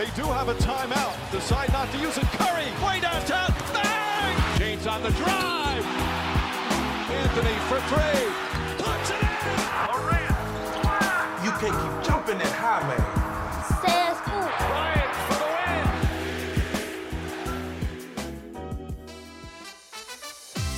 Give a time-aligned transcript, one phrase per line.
[0.00, 1.12] They do have a timeout.
[1.30, 2.24] Decide not to use it.
[2.40, 3.52] Curry, way downtown.
[3.74, 4.34] Bang!
[4.56, 5.84] James on the drive.
[7.20, 8.24] Anthony for three.
[8.78, 9.28] Puts it in.
[9.92, 10.32] Durant.
[11.44, 13.04] You can't keep jumping that high, man.
[13.82, 14.40] C'est fou.
[14.70, 15.84] Bryant for the win.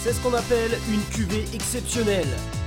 [0.02, 2.26] C'est ce qu'on appelle une cuvée exceptionnelle.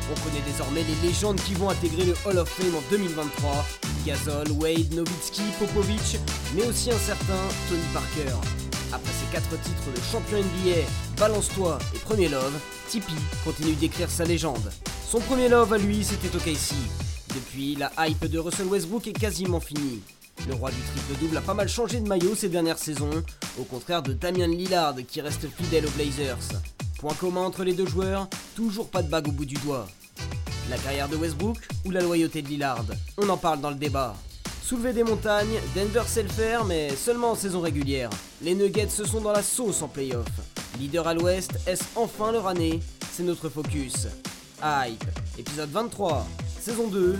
[0.10, 3.85] On connaît désormais les légendes qui vont intégrer le Hall of Fame en 2023.
[4.06, 6.20] Gasol, Wade, Nowitzki, Popovic,
[6.56, 8.36] mais aussi un certain Tony Parker.
[8.94, 10.88] Après ses quatre titres de champion NBA,
[11.20, 12.54] Balance-toi et Premier Love,
[12.88, 14.72] Tipeee continue d'écrire sa légende.
[15.10, 16.76] Son premier love à lui, c'était OKC.
[17.34, 20.02] Depuis, la hype de Russell Westbrook est quasiment finie.
[20.48, 23.24] Le roi du triple-double a pas mal changé de maillot ces dernières saisons,
[23.60, 26.62] au contraire de Damian Lillard qui reste fidèle aux Blazers.
[27.00, 29.88] Point commun entre les deux joueurs, toujours pas de bague au bout du doigt.
[30.70, 32.86] La carrière de Westbrook ou la loyauté de Lillard?
[33.18, 34.16] On en parle dans le débat.
[34.64, 38.10] Soulever des montagnes, Denver sait le faire, mais seulement en saison régulière.
[38.42, 40.26] Les Nuggets se sont dans la sauce en playoff.
[40.80, 42.80] Leader à l'ouest, est-ce enfin leur année?
[43.12, 44.08] C'est notre focus.
[44.64, 45.06] Hype,
[45.38, 46.26] épisode 23,
[46.60, 47.20] saison 2,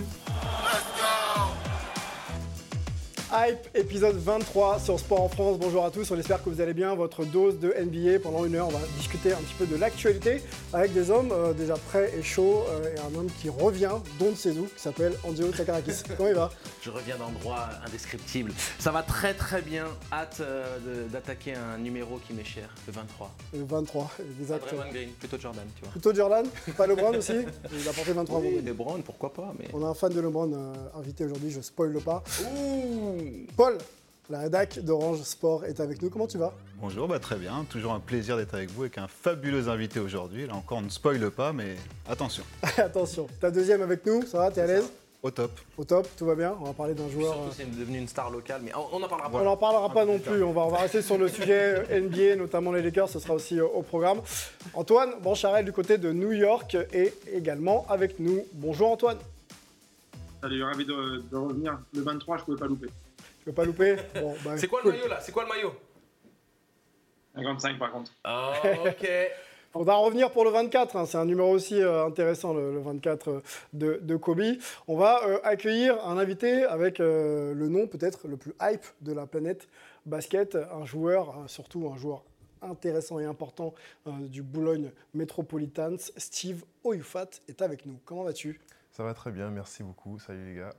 [3.38, 5.58] Hype, épisode 23 sur Sport en France.
[5.58, 6.94] Bonjour à tous, on espère que vous allez bien.
[6.94, 10.40] Votre dose de NBA pendant une heure, on va discuter un petit peu de l'actualité
[10.72, 14.30] avec des hommes euh, déjà prêts et chauds euh, et un homme qui revient, dont
[14.30, 16.02] de ses qui s'appelle Andio Takarakis.
[16.16, 16.50] Comment il va?
[16.80, 18.54] Je reviens d'endroits indescriptibles.
[18.78, 19.84] Ça va très très bien.
[20.10, 23.30] Hâte euh, d'attaquer un numéro qui m'est cher, le 23.
[23.52, 24.64] Le 23, Pas exact.
[24.64, 25.90] Draymond Green, plutôt Jordan, tu vois.
[25.90, 27.34] Plutôt Jordan, pas LeBron aussi
[27.70, 28.62] Il a porté 23 Oui.
[28.64, 29.66] LeBron, pourquoi pas, mais...
[29.74, 32.22] On a un fan de LeBron euh, invité aujourd'hui, je spoil pas.
[33.56, 33.78] Paul,
[34.30, 36.10] la rédac d'Orange Sport est avec nous.
[36.10, 36.52] Comment tu vas?
[36.80, 37.64] Bonjour, bah très bien.
[37.70, 40.46] Toujours un plaisir d'être avec vous avec un fabuleux invité aujourd'hui.
[40.46, 41.76] Là encore, on ne spoile pas, mais
[42.08, 42.42] attention,
[42.76, 44.90] Attention, ta deuxième avec nous, ça va, t'es à l'aise?
[45.22, 45.50] au top.
[45.76, 47.32] Au top, tout va bien On va parler d'un joueur.
[47.32, 49.42] Surtout, euh, c'est devenu une star locale, mais on on en parlera On pas.
[49.44, 52.36] n'en parlera pas non plus on va, on va rester sur le sujet euh, NBA,
[52.36, 54.20] notamment les Lakers, ce sera aussi euh, au programme.
[54.74, 58.44] Antoine Bancharel du côté de New York est également avec nous.
[58.52, 59.18] Bonjour Antoine,
[60.42, 61.76] Salut, ravi de, de revenir.
[61.94, 62.86] Le 23, je pouvais pas louper.
[63.46, 64.90] Tu veux pas louper Bon, bah, C'est quoi cool.
[64.90, 65.20] le maillot là?
[65.20, 65.72] C'est quoi le maillot?
[67.36, 68.10] 55 par contre.
[68.26, 68.52] Oh,
[68.88, 69.08] ok.
[69.74, 72.80] On va revenir pour le 24, hein, c'est un numéro aussi euh, intéressant, le, le
[72.80, 73.40] 24 euh,
[73.72, 74.40] de, de Kobe.
[74.88, 79.12] On va euh, accueillir un invité avec euh, le nom peut-être le plus hype de
[79.12, 79.68] la planète
[80.06, 82.24] basket, un joueur, euh, surtout un joueur
[82.62, 83.74] intéressant et important
[84.08, 88.00] euh, du Boulogne Metropolitans, Steve Oyufat est avec nous.
[88.06, 88.60] Comment vas-tu?
[88.90, 90.18] Ça va très bien, merci beaucoup.
[90.18, 90.74] Salut les gars.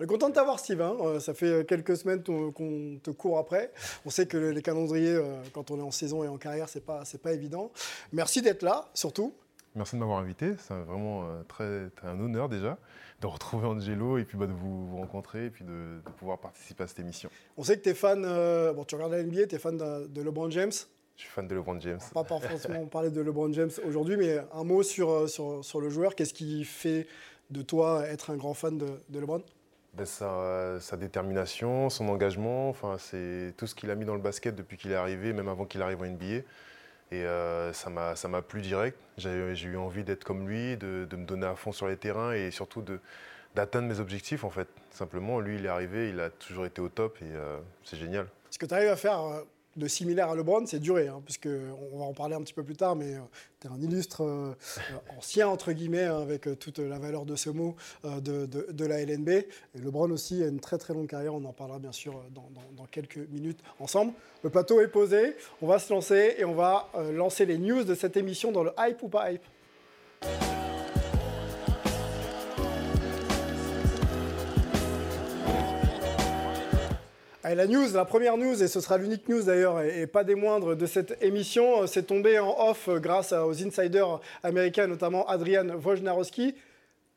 [0.00, 0.80] On est content de t'avoir, Steve.
[0.80, 0.96] hein.
[1.00, 3.72] Euh, Ça fait quelques semaines qu'on te court après.
[4.06, 6.84] On sait que les calendriers, euh, quand on est en saison et en carrière, c'est
[6.84, 7.70] pas, c'est pas évident.
[8.12, 9.34] Merci d'être là, surtout.
[9.74, 10.54] Merci de m'avoir invité.
[10.58, 12.78] C'est vraiment euh, très, très un honneur déjà
[13.20, 15.70] de retrouver Angelo et puis bah, de vous, vous rencontrer et puis de,
[16.06, 17.28] de pouvoir participer à cette émission.
[17.56, 19.76] On sait que tu es fan, euh, bon, tu regardes la NBA, tu es fan
[19.76, 20.70] de, de LeBron James.
[21.16, 21.98] Je suis fan de LeBron James.
[22.14, 25.80] Pas pas forcément parler de LeBron James aujourd'hui, mais un mot sur, euh, sur, sur
[25.80, 26.14] le joueur.
[26.14, 27.08] Qu'est-ce qui fait
[27.50, 29.42] de toi être un grand fan de, de LeBron?
[29.94, 34.20] Ben, sa, sa détermination, son engagement, enfin, c'est tout ce qu'il a mis dans le
[34.20, 36.42] basket depuis qu'il est arrivé, même avant qu'il arrive en NBA.
[37.10, 38.98] Et euh, ça m'a plu direct.
[39.16, 42.32] J'ai eu envie d'être comme lui, de, de me donner à fond sur les terrains
[42.32, 42.84] et surtout
[43.54, 44.68] d'atteindre mes objectifs en fait.
[44.90, 48.26] Simplement, lui, il est arrivé, il a toujours été au top et euh, c'est génial.
[48.50, 49.42] Ce que tu arrives à faire euh,
[49.78, 51.48] de similaire à LeBron, c'est duré, hein, puisque
[51.92, 53.14] on va en parler un petit peu plus tard, mais
[53.60, 57.24] tu es un illustre euh, euh, ancien, entre guillemets, hein, avec euh, toute la valeur
[57.24, 59.28] de ce mot euh, de, de- la LNB.
[59.28, 59.46] Et
[59.76, 62.48] LeBron aussi a une très très longue carrière, on en parlera bien sûr euh, dans,
[62.76, 64.12] dans- quelques minutes ensemble.
[64.42, 67.84] Le plateau est posé, on va se lancer et on va euh, lancer les news
[67.84, 69.42] de cette émission dans le hype ou pas hype.
[77.48, 80.34] Allez, la news, la première news, et ce sera l'unique news d'ailleurs, et, pas des
[80.34, 85.26] moindres de cette émission, euh, c'est tombé en off euh, grâce aux insiders américains, notamment
[85.26, 86.54] Adrian Wojnarowski.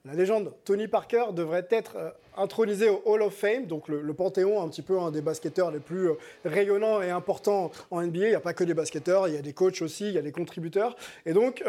[0.05, 4.61] La légende Tony Parker devrait être euh, intronisé au Hall of Fame, donc le, panthéon
[4.61, 6.07] un petit peu un des basketteurs les plus
[6.45, 8.19] rayonnants et importants en NBA.
[8.19, 10.17] Il n'y a pas que des basketteurs, il y a des coachs aussi, il y
[10.17, 10.95] a des contributeurs.
[11.25, 11.61] Et donc,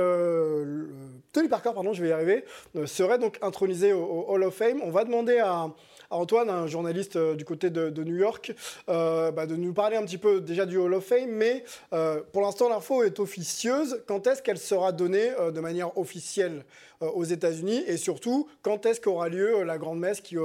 [1.32, 2.44] Tony Parker, pardon, je vais y arriver,
[2.86, 4.80] serait donc intronisé au Hall of Fame.
[4.84, 5.68] On va demander à,
[6.12, 8.54] Antoine, un journaliste euh, du côté de, New York,
[8.88, 12.20] euh, bah, de nous parler un petit peu déjà du Hall of Fame, mais euh,
[12.32, 14.02] pour l'instant l'info est officieuse.
[14.06, 16.64] Quand est-ce qu'elle sera donnée de manière officielle
[17.00, 17.82] aux États-Unis?
[17.86, 20.36] Et surtout quand est-ce qu'aura lieu la grande messe qui,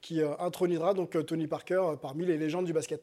[0.00, 3.02] qui intronisera donc Tony Parker parmi les légendes du basket?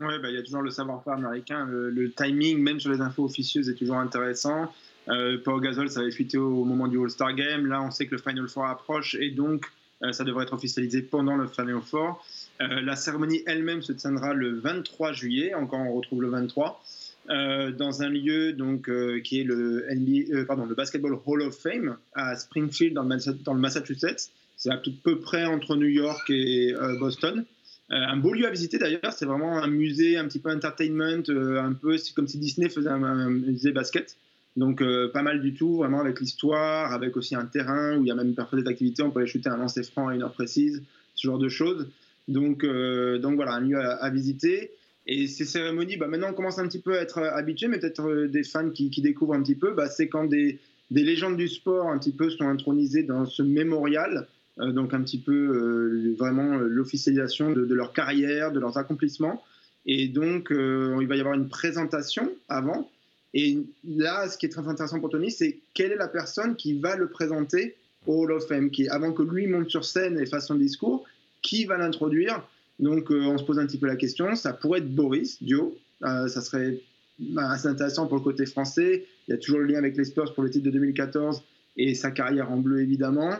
[0.00, 1.66] Ouais, bah, il y a toujours le savoir-faire américain.
[1.66, 4.72] Le, timing, même sur les infos officieuses, est toujours intéressant.
[5.08, 7.66] Euh, Pau Gasol, ça avait fuité au moment du All-Star Game.
[7.66, 9.66] Là, on sait que le Final Four approche et donc
[10.12, 12.24] ça devrait être officialisé pendant le Final Four.
[12.60, 16.82] la cérémonie elle-même se tiendra le 23 juillet, encore on retrouve le 23.
[17.28, 18.90] dans un lieu donc
[19.22, 24.30] qui est le NBA, pardon, le Basketball Hall of Fame à Springfield dans le, Massachusetts.
[24.56, 27.44] C'est à peu près entre New York et Boston.
[27.90, 31.22] Euh, un beau lieu à visiter d'ailleurs, c'est vraiment un musée un petit peu entertainment,
[31.30, 34.16] euh, un peu comme si Disney faisait un, musée basket.
[34.58, 38.08] Donc euh, pas mal du tout, vraiment avec l'histoire, avec aussi un terrain où il
[38.08, 40.22] y a même parfois des activités, on peut aller shooter un lancer franc à une
[40.22, 40.82] heure précise,
[41.14, 41.88] ce genre de choses.
[42.26, 44.72] Donc, donc voilà, un lieu à, visiter.
[45.06, 48.26] Et ces cérémonies, bah, maintenant on commence un petit peu à être habitué, mais peut-être
[48.26, 50.58] des fans qui, découvrent un petit peu, bah, c'est quand des,
[50.90, 54.26] des, légendes du sport un petit peu sont intronisées dans ce mémorial.
[54.60, 59.42] Euh, donc un petit peu euh, vraiment euh, l'officialisation de, leur carrière, de leurs accomplissements.
[59.86, 62.90] Et donc, il va y avoir une présentation avant.
[63.34, 66.78] Et là, ce qui est très intéressant pour Tony, c'est quelle est la personne qui
[66.78, 67.76] va le présenter
[68.06, 71.04] au Hall of Fame, qui, avant que lui monte sur scène et fasse son discours,
[71.42, 72.46] qui va l'introduire?
[72.78, 74.34] Donc, on se pose un petit peu la question.
[74.34, 75.76] Ça pourrait être Boris Dio.
[76.00, 76.80] ça serait
[77.18, 79.04] bah, assez intéressant pour le côté français.
[79.26, 81.42] Il y a toujours le lien avec les Spurs pour le titre de 2014
[81.76, 83.36] et sa carrière en bleu, évidemment.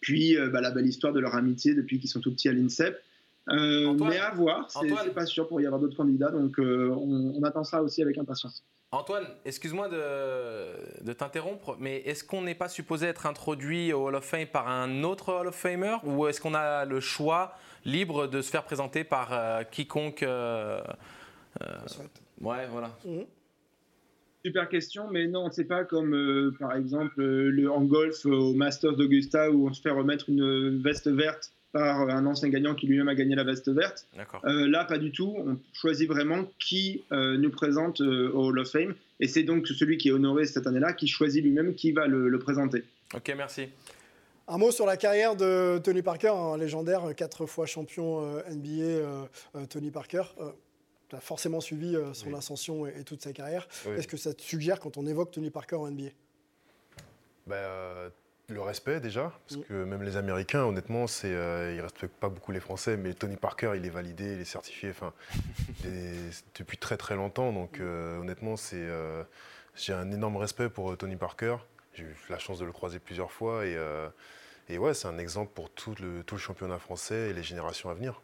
[0.00, 2.52] Puis euh, bah, la belle histoire de leur amitié depuis qu'ils sont tout petits à
[2.52, 3.00] l'INSEP.
[3.48, 7.42] Euh, mais à voir, c'est pas sûr pour y avoir d'autres candidats, donc euh, on,
[7.42, 8.64] attend ça aussi avec impatience.
[8.92, 14.14] Antoine, excuse-moi de, de t'interrompre, mais est-ce qu'on n'est pas supposé être introduit au Hall
[14.14, 17.54] of Fame par un autre Hall of Famer ou est-ce qu'on a le choix
[17.84, 20.24] libre de se faire présenter par quiconque
[22.42, 22.90] Ouais, voilà.
[23.04, 23.24] Mhm.
[24.44, 28.54] Super question, mais non, c'est pas comme euh, par exemple euh, le en golf au
[28.54, 32.86] Masters d'Augusta où on se fait remettre une veste verte par un ancien gagnant qui
[32.86, 34.06] lui-même a gagné la veste verte.
[34.44, 35.34] Euh, là, pas du tout.
[35.38, 38.94] On choisit vraiment qui nous présente au Hall of Fame.
[39.20, 42.38] Et c'est donc celui qui est honoré cette année-là qui choisit lui-même qui va le,
[42.38, 42.84] présenter.
[43.14, 43.68] Ok, merci.
[44.48, 48.20] Un mot sur la carrière de Tony Parker, un légendaire, quatre fois champion
[48.50, 50.24] NBA, Tony Parker
[51.12, 53.68] tu as forcément suivi euh, son ascension et, toute sa carrière.
[53.86, 56.08] Est-ce que ça te suggère quand on évoque Tony Parker en NBA
[57.50, 58.08] euh,
[58.48, 59.64] Le respect déjà, parce mm.
[59.64, 63.14] que même les Américains, honnêtement, c'est, euh, ils ne respectent pas beaucoup les Français, mais
[63.14, 65.12] Tony Parker, il est validé, il est certifié enfin,
[66.54, 67.52] depuis très très longtemps.
[67.52, 68.86] Donc honnêtement, c'est,
[69.74, 71.56] j'ai un énorme respect pour Tony Parker.
[71.94, 73.78] J'ai eu la chance de le croiser plusieurs fois et,
[74.68, 77.90] et ouais, c'est un exemple pour tout le, tout le championnat français et les générations
[77.90, 78.20] à venir.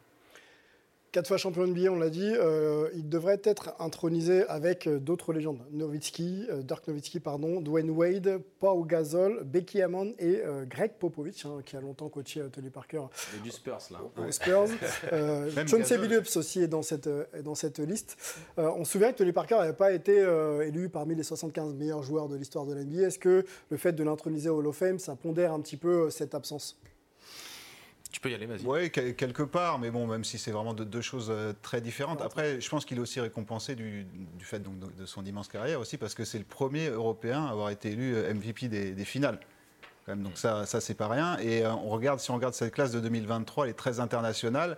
[1.11, 4.99] Quatre fois champion de NBA, on l'a dit, euh, il devrait être intronisé avec euh,
[4.99, 5.59] d'autres légendes.
[5.71, 11.61] Nowitzki, euh, Dirk Nowitzki, pardon, Dwayne Wade, Paul Gasol, Becky Hammond et Greg Popovich, hein,
[11.65, 13.01] qui a longtemps coaché Tony Parker.
[13.35, 13.99] Et du Spurs, là.
[14.29, 14.67] Spurs.
[15.65, 17.09] John Billups aussi est dans cette,
[17.43, 18.15] dans cette liste.
[18.57, 20.17] on se souvient que Tony Parker n'avait pas été
[20.63, 23.07] élu parmi les 75 meilleurs joueurs de l'histoire de l'NBA.
[23.07, 26.09] Est-ce que le fait de l'introniser au Hall of Fame, ça pondère un petit peu
[26.11, 26.77] cette absence?
[28.11, 28.65] Tu peux y aller, vas-y.
[28.65, 32.21] Oui, quelque part, mais bon, même si c'est vraiment deux, choses euh, très différentes.
[32.21, 34.07] Après, je pense qu'il est aussi récompensé du,
[34.39, 37.91] fait de son immense carrière aussi, parce que c'est le premier Européen à avoir été
[37.91, 39.39] élu euh, MVP des, finales.
[40.05, 41.37] Quand même, donc ça, ça c'est pas rien.
[41.37, 44.77] Et euh, on regarde, si on regarde cette classe de 2023, elle est très internationale.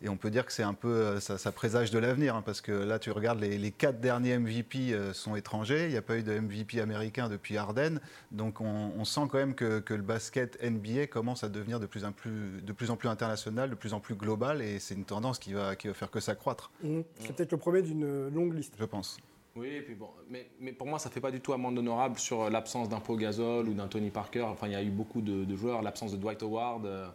[0.00, 2.60] Et on peut dire que c'est un peu, euh, ça, présage de l'avenir, hein, parce
[2.60, 5.86] que là, tu regardes, les, quatre derniers MVP euh, sont étrangers.
[5.86, 8.00] Il n'y a pas eu de MVP américain depuis Ardennes.
[8.30, 12.12] Donc on, sent quand même que, le basket NBA commence à devenir de plus, en
[12.12, 14.62] plus, de plus en plus international, de plus en plus global.
[14.62, 16.70] Et c'est une tendance qui va, qui va faire que ça croître.
[16.82, 17.00] Mmh.
[17.18, 18.74] C'est peut-être le premier d'une longue liste.
[18.78, 19.18] Je pense.
[19.56, 21.76] Oui, et puis bon, mais, mais, pour moi, ça ne fait pas du tout amende
[21.78, 24.42] honorable sur l'absence d'un Paul Gasol ou d'un Tony Parker.
[24.42, 26.86] Enfin, il y a eu beaucoup de, joueurs, l'absence de Dwight Howard.
[26.86, 27.08] Euh,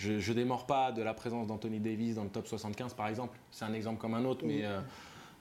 [0.00, 3.38] je ne démords pas de la présence d'Anthony Davis dans le top 75, par exemple.
[3.50, 4.80] C'est un exemple comme un autre, mais euh,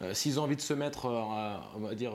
[0.01, 2.11] euh, s'ils ont envie de se mettre, euh, on va dire,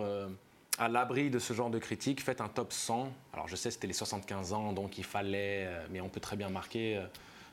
[0.78, 3.08] à l'abri de ce genre de critiques, faites un top 100.
[3.32, 6.50] Alors je sais, c'était les 75 ans, donc il fallait, mais on peut très bien
[6.50, 7.02] marquer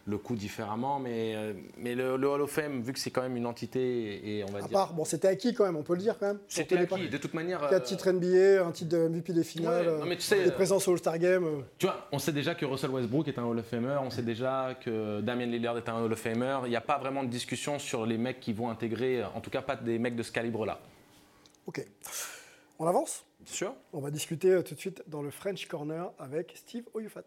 [0.05, 3.38] le coup différemment, mais, euh, mais le, Hall of Fame, vu que c'est quand même
[3.38, 4.72] une entité, et on va à dire.
[4.72, 6.39] Part, bon, c'était acquis quand même, on peut le dire quand même.
[6.48, 7.62] C'était acquis, de toute manière.
[7.62, 10.51] 4 euh, titres NBA, un titre de MVP des finales, ouais, mais tu sais, des
[10.51, 11.46] présences au All-Star Game.
[11.46, 11.62] Euh.
[11.77, 14.24] Tu vois, on sait déjà que Russell Westbrook est un Hall of Famer, on sait
[14.24, 16.60] déjà que Damien Lillard est un Hall of Famer.
[16.65, 19.50] Il n'y a pas vraiment de discussion sur les mecs qui vont intégrer, en tout
[19.50, 20.79] cas pas des mecs de ce calibre-là.
[21.67, 21.86] Ok.
[22.79, 23.24] On avance?
[23.39, 23.75] Bien sûr?
[23.93, 27.24] On va discuter tout de suite dans le French Corner avec Steve Oyufat.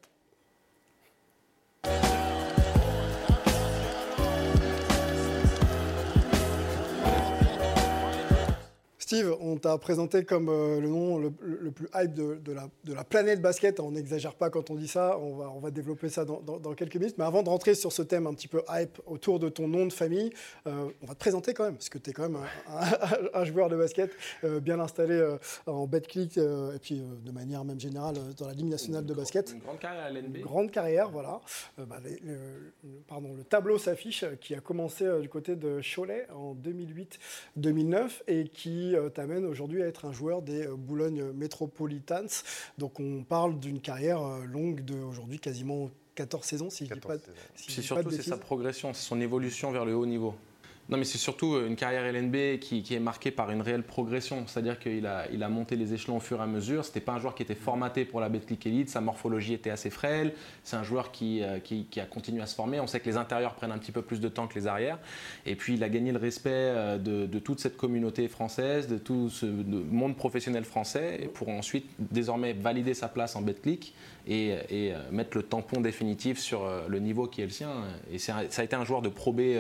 [9.04, 12.70] Steve, on t'a présenté comme euh, le nom le, le plus hype de, de, la,
[12.84, 13.78] de, la, planète basket.
[13.78, 16.56] On n'exagère pas quand on dit ça, on va, on va développer ça dans, dans,
[16.58, 17.16] dans, quelques minutes.
[17.18, 19.84] Mais avant de rentrer sur ce thème un petit peu hype autour de ton nom
[19.84, 20.30] de famille,
[20.66, 23.28] euh, on va te présenter quand même, parce que tu es quand même un, un,
[23.42, 24.11] un, joueur de basket
[24.42, 25.23] euh, bien installé
[25.66, 29.52] en BetClick et puis de manière même générale dans la Ligue nationale de basket.
[29.52, 30.38] Une grande carrière à l'NB.
[30.38, 31.42] Grande carrière, voilà.
[31.76, 32.23] Bah, les,
[33.06, 38.94] pardon, le tableau s'affiche qui a commencé du côté de Cholet en 2008-2009 et qui
[38.95, 42.43] euh, t'amène aujourd'hui à être un joueur des euh, Boulogne Metropolitans.
[42.79, 46.95] Donc on parle d'une carrière euh, longue de aujourd'hui quasiment 14 saisons, si 14 je
[46.95, 50.35] dis pas, si C'est surtout c'est sa progression, c'est son évolution vers le haut niveau.
[50.91, 54.47] Non, mais c'est surtout une carrière LNB qui, est marquée par une réelle progression.
[54.47, 56.85] C'est-à-dire qu'il a, monté les échelons au fur et à mesure.
[56.85, 58.91] Ce n'était pas un joueur qui était formaté pour la Betclic Elite.
[58.91, 60.35] Sa morphologie était assez frêle.
[60.62, 62.81] C'est un joueur qui, qui, a continué à se former.
[62.81, 64.99] On sait que les intérieurs prennent un petit peu plus de temps que les arrières.
[65.47, 69.31] Et puis, il a gagné le respect de, de toute cette communauté française, de tout
[69.31, 73.95] ce monde professionnel français, pour ensuite, désormais, valider sa place en Betclic
[74.26, 77.71] et, et mettre le tampon définitif sur le niveau qui est le sien.
[78.12, 79.59] Et ça a été un joueur de probé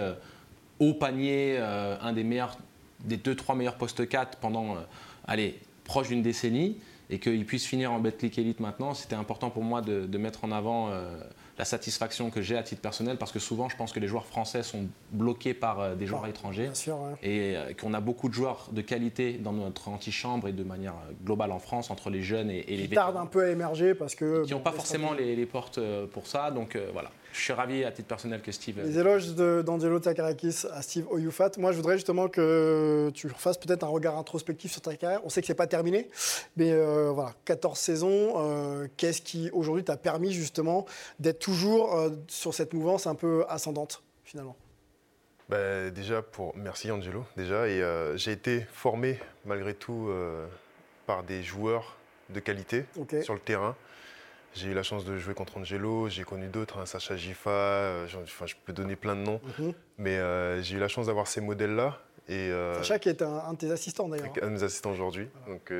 [0.80, 2.56] au panier, euh, un des meilleurs,
[3.00, 4.80] des deux trois meilleurs postes 4 pendant, euh,
[5.26, 6.78] allez, proche d'une décennie,
[7.10, 10.44] et qu'il puisse finir en Betclic Elite maintenant, c'était important pour moi de, de, mettre
[10.44, 11.18] en avant euh,
[11.58, 14.24] la satisfaction que j'ai à titre personnel, parce que souvent je pense que les joueurs
[14.24, 17.28] français sont bloqués par des joueurs étrangers, sûr, ouais.
[17.28, 21.52] et qu'on a beaucoup de joueurs de qualité dans notre antichambre et de manière globale
[21.52, 24.14] en France, entre les jeunes et, et les qui tardent un peu à émerger parce
[24.14, 24.44] que...
[24.46, 27.10] Qui n'ont bon, pas forcément les, les, portes pour ça, donc voilà.
[27.34, 28.80] Je suis ravi à titre personnel que Steve.
[28.84, 31.50] Les éloges d'Angelo Takarakis à Steve Oyufat.
[31.58, 35.20] Moi, je voudrais justement que tu fasses peut-être un regard introspectif sur ta carrière.
[35.24, 36.08] On sait que c'est pas terminé,
[36.56, 38.34] mais euh, voilà, 14 saisons.
[38.36, 40.86] Euh, Qu'est-ce qui aujourd'hui t'a permis justement
[41.18, 44.56] d'être toujours euh, sur cette mouvance un peu ascendante finalement?
[45.48, 47.24] Bah, Déjà, pour merci Angelo.
[47.36, 50.08] Déjà, et euh, j'ai été formé malgré tout
[51.06, 51.96] par des joueurs
[52.30, 53.22] de qualité okay.
[53.22, 53.74] sur le terrain.
[54.54, 58.06] J'ai eu la chance de jouer contre Angelo, j'ai connu d'autres, hein, Sacha Gifa, euh,
[58.22, 59.74] enfin, je peux donner plein de noms, mm -hmm.
[59.98, 61.98] mais euh, j'ai eu la chance d'avoir ces modèles-là.
[62.28, 64.32] Et, euh, Sacha qui est un, un de tes assistants d'ailleurs.
[64.42, 65.28] Un de mes assistants aujourd'hui.
[65.34, 65.58] Voilà.
[65.58, 65.72] Donc,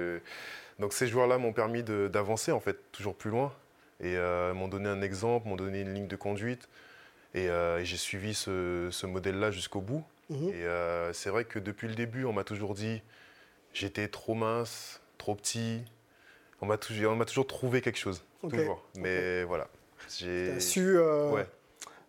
[0.81, 3.53] donc, ces joueurs-là m'ont permis d'avancer en fait toujours plus loin
[4.01, 4.17] et
[4.59, 6.69] m'ont donné un exemple, m'ont donné une ligne de conduite.
[7.35, 10.05] Et, et j'ai suivi ce, ce modèle-là jusqu'au bout.
[10.31, 10.51] Mm -hmm.
[10.51, 11.11] Mm-hmm.
[11.11, 12.97] Et c'est vrai que depuis le début, on m'a toujours dit
[13.73, 15.85] j'étais trop mince, trop petit.
[16.65, 18.23] On m'a toujours, toujours, trouvé quelque chose.
[18.43, 18.57] Okay.
[18.57, 18.83] Toujours.
[18.97, 19.45] Mais okay.
[19.45, 19.69] voilà.
[20.19, 21.47] J'ai su euh, ouais.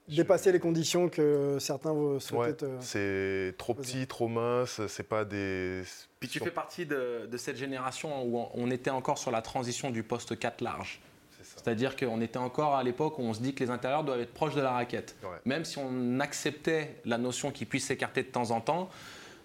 [0.07, 2.65] dépasser les conditions que certains souhaitaient.
[2.65, 2.71] Ouais.
[2.79, 4.79] C'est trop petit, trop mince.
[4.88, 5.81] C'est pas des.
[6.21, 9.91] Puis tu fais partie de, de, cette génération où on était encore sur la transition
[9.91, 11.01] du poste 4 large.
[11.43, 14.33] C'est-à-dire qu'on était encore à l'époque où on se dit que les intérieurs doivent être
[14.33, 15.15] proches de la raquette.
[15.21, 15.38] Ouais.
[15.43, 18.89] Même si on acceptait la notion qu'ils puissent s'écarter de temps en temps,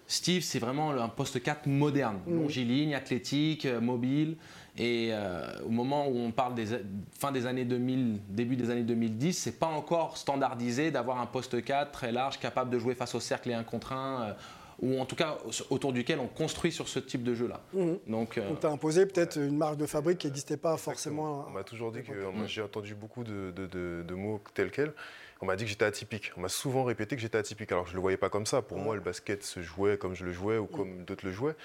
[0.07, 2.35] Steve, c'est vraiment un poste 4 moderne, Mm.
[2.35, 4.35] longiligne, athlétique, euh, mobile.
[4.77, 6.67] Et euh, au moment où on parle des
[7.11, 11.63] fin des années 2000, début des années 2010, c'est pas encore standardisé d'avoir un poste
[11.63, 14.21] 4 très large, capable de jouer face au cercle et un contre un.
[14.21, 14.33] Euh,
[14.81, 15.37] ou en tout cas
[15.69, 17.61] autour duquel on construit sur ce type de jeu-là.
[17.73, 17.91] Mmh.
[18.07, 21.45] Donc, euh, on t'a imposé peut-être une marque de fabrique qui n'existait pas forcément.
[21.47, 22.47] On m'a toujours dit que mmh.
[22.47, 24.93] j'ai entendu beaucoup de, de, de, de mots tels quels.
[25.41, 26.31] On m'a dit que j'étais atypique.
[26.37, 27.71] On m'a souvent répété que j'étais atypique.
[27.71, 28.61] Alors je ne le voyais pas comme ça.
[28.61, 28.83] Pour mmh.
[28.83, 31.55] moi, le basket se jouait comme je le jouais ou comme d'autres le jouaient.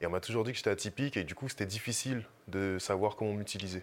[0.00, 3.16] Et on m'a toujours dit que j'étais atypique et du coup, c'était difficile de savoir
[3.16, 3.82] comment m'utiliser.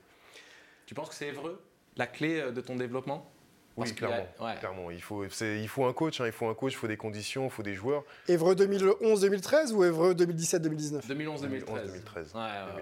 [0.86, 1.62] Tu penses que c'est Evreux
[1.96, 3.30] la clé euh, de ton développement
[3.76, 4.28] oui, clairement.
[4.40, 4.46] A...
[4.46, 4.60] Ouais.
[4.60, 4.92] clairement.
[4.92, 7.46] Il, faut, il faut un coach, hein, il faut un coach, il faut des conditions,
[7.46, 8.04] il faut des joueurs.
[8.28, 12.34] Évreux 2011-2013 ou Évreux 2017-2019 2011-2013.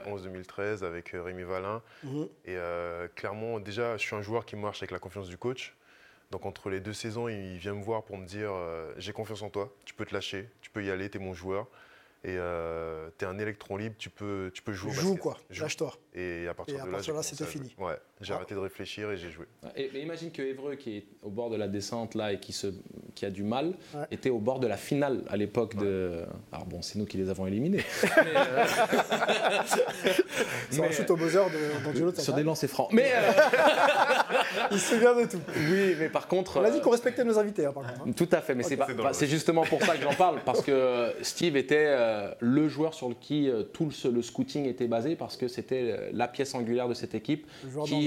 [0.05, 1.81] 2011-2013 avec euh, Rémi Valin.
[2.03, 2.23] Mm -hmm.
[2.45, 5.75] Et euh, clairement, déjà, je suis un joueur qui marche avec la confiance du coach.
[6.31, 9.41] Donc entre les deux saisons, il vient me voir pour me dire euh, j'ai confiance
[9.41, 11.67] en toi, tu peux te lâcher, tu peux y aller, tu es mon joueur.
[12.23, 14.91] Et euh, tu es un électron libre, tu peux, tu peux jouer.
[14.91, 15.93] Joue quoi, lâche-toi.
[16.13, 17.75] Et à partir et à de partir là, là c'était fini.
[17.77, 18.35] Ouais, j'ai ah.
[18.35, 19.45] arrêté de réfléchir et j'ai joué.
[19.75, 22.53] Et, mais imagine que Évreux, qui est au bord de la descente là et qui,
[22.53, 22.67] se,
[23.15, 24.05] qui a du mal, ouais.
[24.11, 25.85] était au bord de la finale à l'époque ouais.
[25.85, 26.25] de.
[26.51, 27.83] Alors bon, c'est nous qui les avons éliminés.
[28.03, 28.65] mais, euh...
[30.69, 31.43] C'est un shoot au buzzer
[31.83, 32.89] d'Angelo Sur des lancers francs.
[32.91, 33.11] Mais.
[33.15, 33.31] Euh...
[34.71, 35.39] Il se souvient de tout.
[35.55, 36.57] Oui, mais par contre.
[36.57, 38.01] On a dit qu'on respectait nos invités, hein, par contre.
[38.07, 38.11] Hein.
[38.15, 38.77] Tout à fait, mais okay.
[39.13, 43.11] c'est justement pour ça que j'en parle, parce que Steve était euh, le joueur sur
[43.19, 46.93] qui euh, tout le, le, scouting était basé, parce que c'était la pièce angulaire de
[46.93, 47.47] cette équipe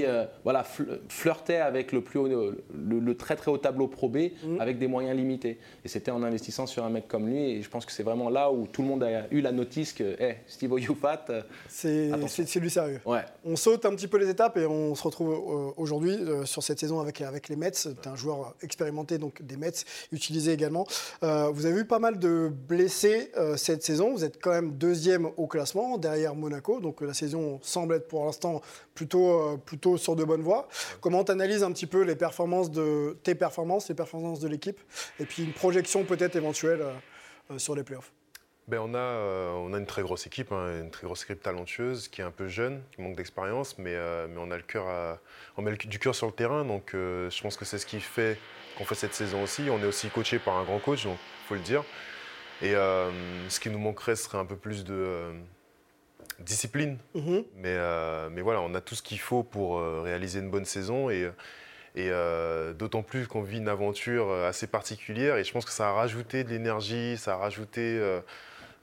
[0.05, 0.65] qui euh, voilà,
[1.09, 2.65] flirtait avec le, plus haut, le,
[3.01, 4.61] le, très très haut tableau Pro B mmh.
[4.61, 5.59] avec des moyens limités.
[5.85, 8.31] Et c'était en investissant sur un mec comme lui, et je pense que c'est vraiment
[8.31, 11.27] là où tout le monde a eu la notice que hey, Steve Oyufat.
[11.69, 13.01] c'est du sérieux.
[13.05, 13.23] Ouais.
[13.45, 17.01] On saute un petit peu les étapes et on se retrouve aujourd'hui sur cette saison
[17.01, 17.71] avec, avec les Mets.
[17.71, 20.87] Tu un joueur expérimenté donc des Mets, utilisé également.
[21.23, 24.13] Euh, vous avez eu pas mal de blessés euh, cette saison.
[24.13, 26.81] Vous êtes quand même deuxième au classement, derrière Monaco.
[26.81, 28.61] Donc la saison semble être pour l'instant
[28.95, 30.69] plutôt, plutôt sur de bonnes voies.
[31.01, 34.81] Comment tu analyses un petit peu les performances de tes performances, les performances de l'équipe,
[35.21, 36.85] et puis une projection peut-être éventuelle
[37.59, 38.13] sur les playoffs?
[38.67, 41.43] Ben on, a, euh, on a une très grosse équipe, hein, une très grosse équipe
[41.43, 44.63] talentueuse, qui est un peu jeune, qui manque d'expérience, mais, euh, mais on a le
[44.63, 45.19] cœur
[45.59, 48.01] on met du cœur sur le terrain, donc euh, je pense que c'est ce qui
[48.01, 48.39] fait
[48.79, 49.69] qu'on fait cette saison aussi.
[49.71, 51.85] On est aussi coaché par un grand coach, donc faut le dire.
[52.63, 55.33] Et ce qui nous manquerait serait un peu plus de
[56.41, 57.45] discipline, mm-hmm.
[57.57, 57.79] mais,
[58.31, 61.31] mais voilà, on a tout ce qu'il faut pour réaliser une bonne saison et
[61.97, 62.11] et
[62.77, 65.37] d'autant plus qu'on vit une aventure assez particulière.
[65.37, 68.01] Et je pense que ça a rajouté de l'énergie, ça a rajouté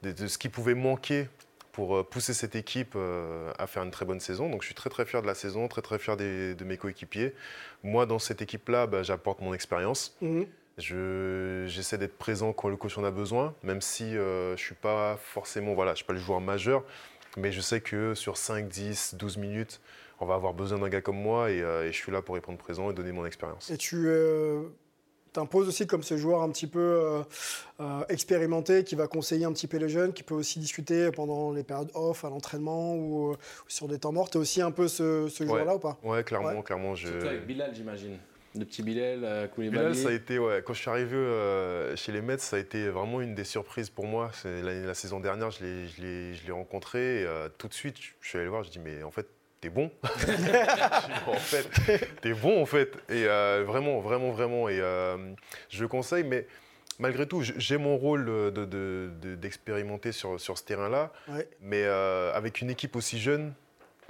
[0.02, 1.28] de, ce qui pouvait manquer
[1.72, 4.48] pour euh, pousser cette équipe euh, à faire une très bonne saison.
[4.50, 7.34] Donc je suis très très fier de la saison, très très fier de mes coéquipiers.
[7.82, 10.16] Moi, dans cette équipe-là, bah, j'apporte mon expérience.
[10.20, 10.46] Mhm.
[10.78, 14.74] J'essaie d'être présent quand le coach en a besoin, même si euh, je ne suis
[14.74, 16.82] pas forcément, voilà, je suis pas le joueur majeur,
[17.36, 19.80] mais je sais que sur 5, 10, 12 minutes,
[20.20, 22.58] on va avoir besoin d'un gars comme moi et, et, je suis là pour répondre
[22.58, 23.70] présent et donner mon expérience.
[23.70, 24.06] Et tu
[25.32, 27.22] t'imposes aussi comme ce joueur un petit peu euh,
[27.80, 31.52] euh, expérimenté qui va conseiller un petit peu les jeunes, qui peut aussi discuter pendant
[31.52, 33.36] les périodes off, à l'entraînement ou, euh,
[33.66, 34.30] sur des temps morts.
[34.30, 35.98] Tu es aussi un peu ce, joueur-là ou pas?
[36.02, 36.62] Ouais, clairement.
[36.62, 37.08] clairement je...
[37.08, 38.18] Surtout avec Bilal, j'imagine.
[38.54, 39.80] Le petit Bilal, Koulibaly.
[39.80, 41.16] Bilal, ça a été, ouais, quand je suis arrivé
[41.96, 44.30] chez les Mets, ça a été vraiment une des surprises pour moi.
[44.44, 48.50] La, la saison dernière, je l'ai rencontré et tout de suite, je suis allé le
[48.50, 49.26] voir, je dis mais en fait,
[49.62, 49.90] t'es bon.
[51.26, 52.92] en fait, t'es bon en fait.
[53.08, 54.68] Et euh, vraiment, vraiment, vraiment.
[54.68, 55.16] Et euh,
[55.70, 56.46] je conseille, mais
[56.98, 58.52] malgré tout, j'ai mon rôle
[59.40, 61.12] d'expérimenter de, sur, sur ce terrain-là.
[61.62, 63.54] Mais euh, avec une équipe aussi jeune,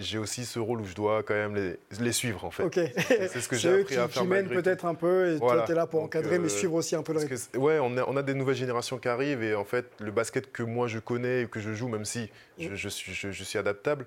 [0.02, 2.64] j'ai aussi ce rôle où je dois quand même les, les suivre en fait.
[3.06, 4.22] C'est ce que j'ai appris qui, à faire.
[4.22, 6.94] Qui mènent peut-être un peu et toi tu es là pour encadrer mais suivre aussi
[6.94, 7.58] un peu le rythme.
[7.58, 10.52] ouais, on a, on a, des nouvelles générations qui arrivent et en fait le basket
[10.52, 13.58] que moi je connais et que je joue, même si je, je, suis, je suis
[13.58, 14.06] adaptable,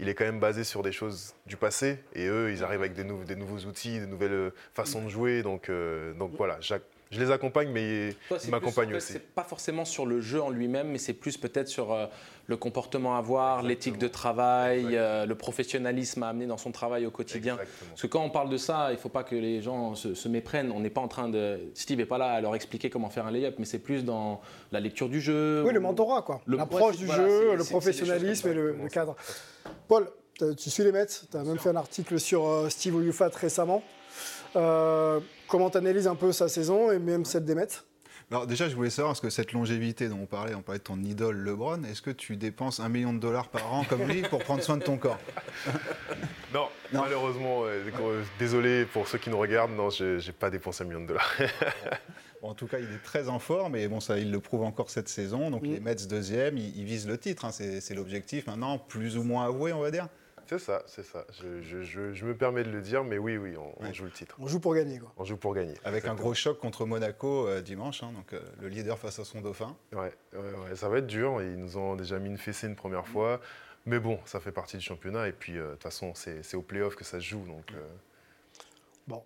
[0.00, 1.98] il est quand même basé sur des choses du passé.
[2.14, 5.42] Et eux, ils arrivent avec des, des nouveaux outils, des nouvelles euh, façons de jouer.
[5.42, 6.58] Donc, euh, donc voilà,
[7.10, 8.10] je les accompagne, mais
[8.44, 9.14] ils m'accompagnent aussi.
[9.14, 12.06] C'est pas forcément sur le jeu en lui-même, mais c'est plus peut-être sur euh,
[12.46, 17.10] le comportement à avoir, l'éthique de travail, le professionnalisme à amener dans son travail au
[17.10, 17.56] quotidien.
[17.56, 20.28] Parce que quand on parle de ça, il ne faut pas que les gens se,
[20.28, 20.70] méprennent.
[20.70, 21.58] On n'est pas en train de.
[21.74, 24.40] Steve n'est pas là à leur expliquer comment faire un lay-up, mais c'est plus dans
[24.70, 25.64] la lecture du jeu.
[25.66, 26.40] Oui, le mentorat, quoi.
[26.46, 29.16] L'approche du jeu, le professionnalisme et le, cadre.
[29.88, 30.08] Paul,
[30.56, 33.82] tu suis les Mets, tu as même fait un article sur euh, Steve Oyufat récemment.
[34.56, 37.68] Euh, comment tu analyses un peu sa saison et même celle des Mets?
[38.30, 40.84] Alors déjà, je voulais savoir, est-ce que cette longévité dont on parlait, on parlait de
[40.84, 44.22] ton idole LeBron, est-ce que tu dépenses un million de dollars par an comme lui
[44.22, 45.18] pour prendre soin de ton corps?
[46.52, 47.62] Non, malheureusement,
[48.40, 51.32] désolé pour ceux qui nous regardent, non, je n'ai pas dépensé un million de dollars.
[52.42, 54.90] en tout cas, il est très en forme et bon, ça, il le prouve encore
[54.90, 55.50] cette saison.
[55.50, 57.52] Donc les Mets deuxième, ils, visent le titre, hein.
[57.52, 60.08] c'est l'objectif maintenant, plus ou moins avoué, on va dire.
[60.50, 61.24] C'est ça, c'est ça.
[61.30, 64.34] Je, me permets de le dire, mais oui, oui, on, joue le titre.
[64.40, 65.12] On joue pour gagner, quoi.
[65.16, 65.74] On joue pour gagner.
[65.84, 69.24] Avec un gros choc contre Monaco euh, dimanche, hein, donc euh, le leader face à
[69.24, 69.76] son dauphin.
[69.92, 70.12] Ouais,
[70.74, 71.40] ça va être dur.
[71.40, 73.40] Ils nous ont déjà mis une fessée une première fois.
[73.86, 75.28] Mais bon, ça fait partie du championnat.
[75.28, 77.44] Et puis, euh, de toute façon, c'est au playoff que ça se joue.
[77.46, 77.72] Donc,
[79.06, 79.22] Bon.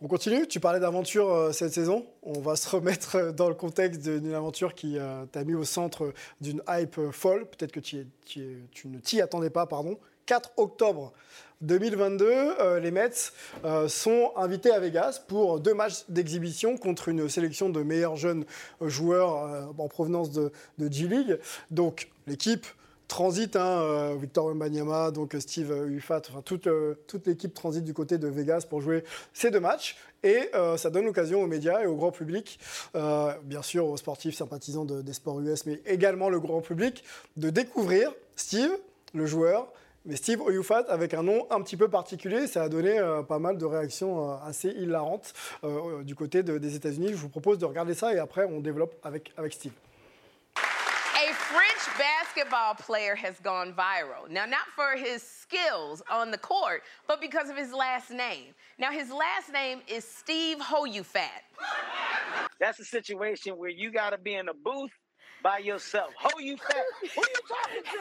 [0.00, 2.06] On continue, tu parlais d'aventure cette saison.
[2.22, 4.98] On va se remettre dans le contexte d'une aventure qui
[5.32, 7.46] t'a mis au centre d'une hype folle.
[7.46, 9.98] Peut-être que tu, tu ne t'y attendais pas, pardon.
[10.26, 11.12] 4 octobre
[11.64, 13.10] 2022, euh, les Mets
[13.64, 18.44] euh, sont invités à Vegas pour deux matchs d'exhibition contre une sélection de meilleurs jeunes
[18.82, 21.38] joueurs euh, en provenance de, G-League.
[21.70, 22.66] Donc l'équipe
[23.08, 26.68] transite, hein, Victor Wembanyama, donc Steve enfin toute,
[27.06, 29.96] toute l'équipe transite du côté de Vegas pour jouer ces deux matchs.
[30.22, 32.58] Et ça donne l'occasion aux médias et au grand public,
[32.94, 37.04] bien sûr aux sportifs sympathisants des sports US, mais également le grand public,
[37.36, 38.72] de découvrir Steve,
[39.12, 39.70] le joueur,
[40.04, 43.38] mais Steve Oyufat, avec un nom un petit peu particulier, ça a donné euh, pas
[43.38, 45.32] mal de réactions euh, assez hilarantes
[45.64, 47.08] euh, du côté de, des États-Unis.
[47.08, 49.72] Je vous propose de regarder ça et après on développe avec, avec Steve.
[50.56, 54.28] A French basketball player has gone viral.
[54.28, 58.52] Now, not for his skills on the court, but because of his last name.
[58.78, 61.44] Now, his last name is Steve Hoyufat.
[62.60, 64.90] That's a situation where you got to be in a booth
[65.44, 66.10] by yourself.
[66.18, 66.84] Ho, you fat.
[67.02, 68.00] Who you talking to?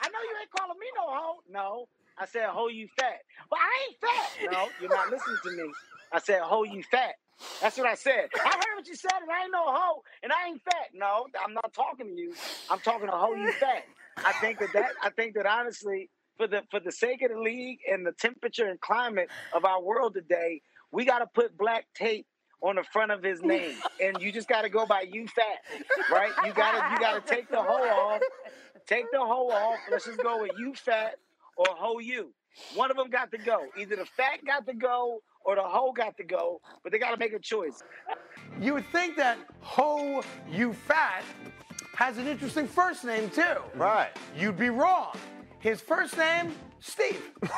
[0.00, 1.40] I know you ain't calling me no hoe.
[1.50, 1.88] No.
[2.16, 3.18] I said, ho, you fat.
[3.50, 4.52] But I ain't fat.
[4.52, 5.72] No, you're not listening to me.
[6.12, 7.16] I said, ho, you fat.
[7.60, 8.28] That's what I said.
[8.34, 10.90] I heard what you said, and I ain't no hoe, and I ain't fat.
[10.94, 12.32] No, I'm not talking to you.
[12.70, 13.84] I'm talking to ho, you fat.
[14.24, 17.38] I think that that I think that honestly, for the for the sake of the
[17.40, 21.86] league and the temperature and climate of our world today, we got to put black
[21.94, 22.26] tape
[22.62, 25.62] on the front of his name, and you just got to go by you fat,
[26.10, 26.32] right?
[26.44, 28.22] You gotta you gotta take the hoe off,
[28.86, 29.78] take the hoe off.
[29.90, 31.16] Let's just go with you fat
[31.56, 32.32] or hoe you.
[32.74, 33.66] One of them got to go.
[33.78, 37.10] Either the fat got to go or the hoe got to go, but they got
[37.10, 37.82] to make a choice.
[38.60, 41.22] You would think that hoe You Fat
[41.94, 43.42] has an interesting first name too.
[43.74, 44.10] Right.
[44.36, 45.14] You'd be wrong.
[45.60, 47.30] His first name, Steve.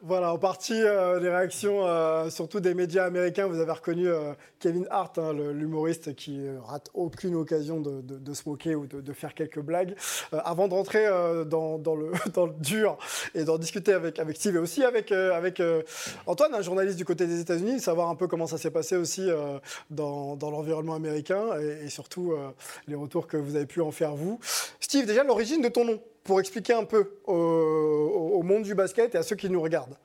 [0.00, 3.48] Voilà, en partie euh, les réactions, euh, surtout des médias américains.
[3.48, 8.48] Vous avez reconnu euh, Kevin Hart, hein, l'humoriste qui euh, rate aucune occasion de, se
[8.48, 9.96] moquer ou de, faire quelques blagues.
[10.32, 12.12] Euh, avant de rentrer euh, dans, le,
[12.60, 12.96] dur
[13.34, 15.82] et d'en discuter avec, Steve et aussi avec, euh, euh,
[16.26, 19.28] Antoine, un journaliste du côté des États-Unis, savoir un peu comment ça s'est passé aussi
[19.28, 19.58] euh,
[19.90, 22.50] dans, l'environnement américain et, et surtout euh,
[22.86, 24.38] les retours que vous avez pu en faire vous.
[24.78, 29.18] Steve, déjà l'origine de ton nom, pour expliquer un peu au, monde du basket et
[29.18, 29.96] à ceux qui nous regardent.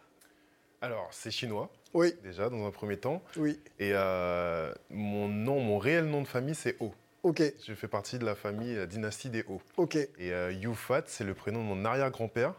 [0.81, 3.21] Alors, c'est chinois, Oui, déjà, dans un premier temps.
[3.35, 6.93] oui, Et euh, mon nom, mon réel nom de famille, c'est O.
[7.23, 9.59] ok, Je fais partie de la famille, la dynastie des O.
[9.75, 9.95] ok.
[9.97, 12.53] Et euh, Yufat, c'est le prénom de mon arrière-grand-père,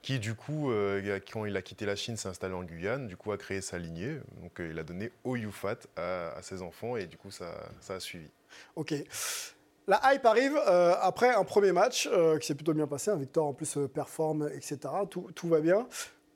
[0.00, 3.18] qui du coup, euh, quand il a quitté la Chine, s'est installé en Guyane, du
[3.18, 4.16] coup a créé sa lignée.
[4.40, 7.52] Donc euh, il a donné O Yufat à, à ses enfants et du coup ça,
[7.80, 8.30] ça a suivi.
[8.76, 8.94] Ok.
[9.90, 13.10] La hype arrive euh, après un premier match euh, qui s'est plutôt bien passé.
[13.10, 14.78] Un Victor en plus euh, performe, etc.
[15.10, 15.84] Tout, va bien.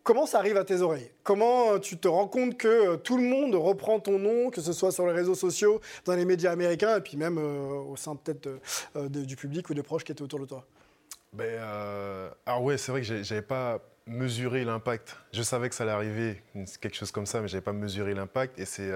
[0.03, 1.09] Comment ça arrive à tes oreilles?
[1.23, 4.91] Comment tu te rends compte que tout le monde reprend ton nom, que ce soit
[4.91, 8.49] sur les réseaux sociaux, dans les médias américains, et puis même au sein peut-être
[9.09, 10.67] du public ou des proches qui étaient autour de toi?
[11.33, 11.61] Ben,
[12.45, 15.17] alors ouais, c'est vrai que j'avais pas mesuré l'impact.
[15.33, 16.43] Je savais que ça allait arriver,
[16.81, 18.59] quelque chose comme ça, mais j'avais pas mesuré l'impact.
[18.59, 18.91] Et c'est,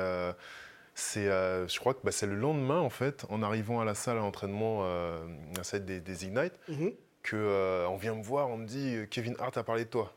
[0.98, 3.94] c'est, euh, je crois que bah, c'est le lendemain en fait, en arrivant à la
[3.94, 5.26] salle d'entraînement, euh,
[5.58, 6.92] à celle des, des Ignite, Mhm.
[7.22, 10.12] que euh, on vient me voir, on me dit Kevin Hart a parlé de toi.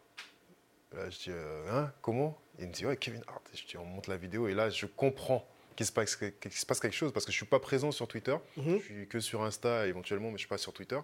[0.93, 1.31] Là, je dis
[1.69, 2.37] hein, comment?
[2.59, 3.43] Il me dit ouais Kevin Hart.
[3.53, 6.51] Et je dis on monte la vidéo et là je comprends qu'il se passe, qu'il
[6.51, 8.77] se passe quelque chose parce que je suis pas présent sur Twitter, Mhm.
[8.79, 10.99] je suis que sur Insta éventuellement, mais je suis pas sur Twitter.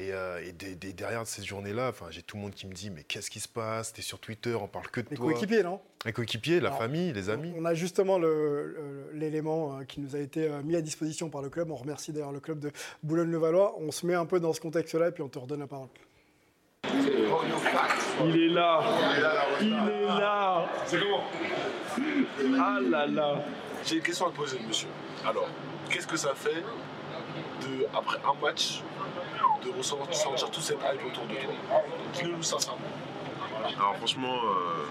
[0.00, 2.72] Et, euh, et des- des- derrière cette journée-là, enfin, j'ai tout le monde qui me
[2.72, 3.92] dit mais qu'est-ce qui se passe?
[3.92, 5.26] T'es sur Twitter, on parle que de Les toi.
[5.26, 5.80] coéquipiers, non?
[6.04, 7.52] Les coéquipiers, la Alors, famille, les amis.
[7.58, 11.30] On a justement le- le- l'élément euh, qui nous a été euh, mis à disposition
[11.30, 11.72] par le club.
[11.72, 12.70] On remercie d'ailleurs le club de
[13.02, 13.74] Boulogne-le-Valois.
[13.80, 15.88] On se met un peu dans ce contexte-là et puis on te redonne la parole.
[16.84, 18.80] Il est là.
[19.60, 20.64] Il est là.
[20.86, 21.24] C'est comment?
[22.60, 23.44] Ah là là.
[23.84, 24.88] J'ai une question à te poser, monsieur.
[25.26, 25.48] Alors,
[25.90, 26.62] qu'est-ce que ça fait
[27.62, 28.82] de, après un match,
[29.64, 31.52] de ressentir sentir toute cette hype autour de toi
[32.14, 32.80] Dis-le-nous sincèrement.
[33.64, 34.84] Alors franchement, euh,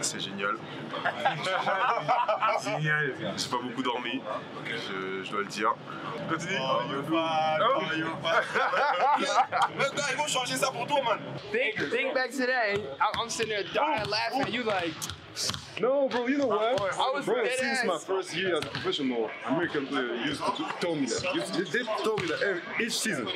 [0.00, 0.56] c'est génial.
[2.64, 3.14] Génial.
[3.36, 4.20] J'ai pas beaucoup dormi,
[4.66, 5.74] je, je dois le dire.
[6.28, 6.54] Continue.
[10.10, 11.18] Ils vont changer ça pour toi, man.
[11.52, 12.74] Think, think back today.
[13.00, 14.94] I- I'm sitting there dying laughing at you like.
[15.80, 16.60] No, bro, you know what?
[16.60, 17.84] I was Bro, since ass.
[17.86, 21.34] my first year as a professional American player, used to tell me that.
[21.34, 23.28] You, they told me that every, each season,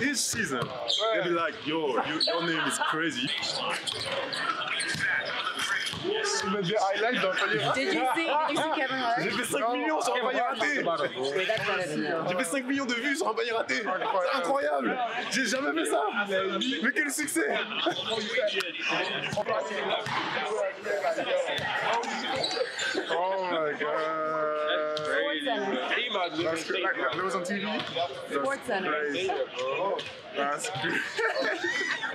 [0.00, 0.60] each season,
[1.14, 3.28] they'd be like, yo, you, your name is crazy.
[7.74, 8.26] Did you see
[8.76, 9.22] Kevin Hart?
[9.22, 10.84] J'ai fait 5 millions sur un panier raté.
[12.28, 13.74] J'ai fait 5 millions de vues sur un panier raté.
[13.82, 14.98] C'est incroyable.
[15.30, 16.02] J'ai jamais fait ça.
[16.82, 17.58] Mais quel succès.
[23.10, 24.57] Oh my god.
[25.58, 26.82] That's crazy.
[26.82, 27.64] Like, that was on TV?
[27.94, 28.92] That's Sports Center.
[28.92, 29.30] crazy.
[30.36, 30.98] That's crazy.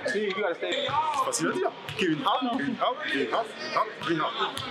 [0.06, 0.86] See, you gotta stay.
[0.86, 1.72] C'est facile à dire.
[1.98, 4.62] Kevin Hart, Kevin Hart, Kevin Hart, Hart, Kevin Hart.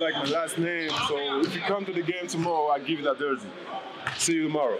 [0.00, 3.04] Like my last name, so if you come to the game tomorrow, I give you
[3.04, 3.48] that jersey.
[4.16, 4.78] See you tomorrow.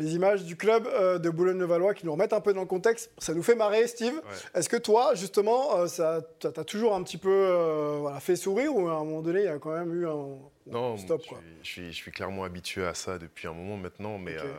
[0.00, 3.10] Les images du club euh, de Boulogne-le-Valois qui nous remettent un peu dans le contexte.
[3.18, 4.22] Ça nous fait marrer, Steve.
[4.54, 8.36] Est-ce que toi, justement, euh, ça ça t'a toujours un petit peu euh, voilà, fait
[8.36, 10.38] sourire ou à un moment donné, il y a quand même eu un
[10.72, 11.38] Non, stop je, quoi.
[11.38, 14.54] suis, je, suis, je suis clairement habitué à ça depuis un moment maintenant, mais euh,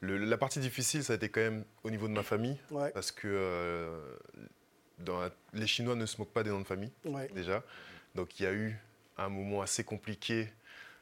[0.00, 2.90] le- la partie difficile, ça a été quand même au niveau de ma famille, Ouais.
[2.92, 4.16] parce que euh,
[4.98, 7.28] dans la- les Chinois ne se moquent pas des noms de famille, Ouais.
[7.34, 7.62] déjà.
[8.14, 8.76] Donc il y a eu
[9.16, 10.48] un moment assez compliqué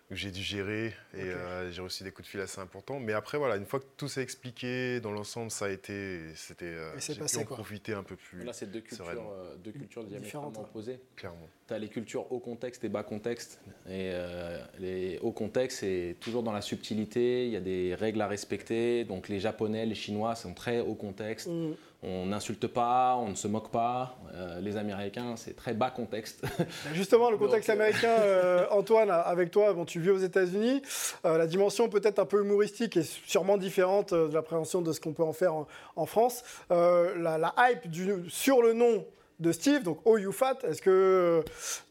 [0.08, 3.00] que j'ai dû gérer et euh, j'ai reçu des coups de fil assez importants.
[3.00, 6.66] Mais après, voilà, une fois que tout s'est expliqué dans l'ensemble, ça a été, c'était,
[6.66, 8.44] euh, Et c'est j'ai pu en profiter un peu plus.
[8.44, 11.00] Là, c'est deux cultures, euh, deux cultures diamétralement opposées.
[11.16, 11.48] Clairement.
[11.66, 13.60] Tu as les cultures haut contexte et bas contexte.
[13.86, 18.20] Et euh, les hauts contexte, c'est toujours dans la subtilité, il y a des règles
[18.20, 19.04] à respecter.
[19.04, 21.48] Donc les Japonais, les Chinois sont très haut contexte.
[21.48, 21.74] Mm.
[22.08, 24.16] On n'insulte pas, on ne se moque pas.
[24.32, 26.44] Euh, les Américains, c'est très bas contexte.
[26.94, 30.82] Justement, le contexte Donc, euh, américain, euh, Antoine, avec toi, bon, tu vis aux États-Unis.
[31.24, 35.14] Euh, la dimension peut-être un peu humoristique est sûrement différente de l'appréhension de ce qu'on
[35.14, 35.66] peut en faire en,
[35.96, 36.44] en France.
[36.70, 39.04] La, la hype du- sur le nom
[39.40, 40.58] de Steve, donc Oh You Fat.
[40.62, 41.42] Est-ce que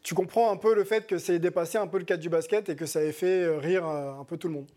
[0.01, 2.69] tu comprends un peu le fait que c'est dépassé un peu le cadre du basket
[2.69, 4.67] et que ça ait fait rire un peu tout le monde?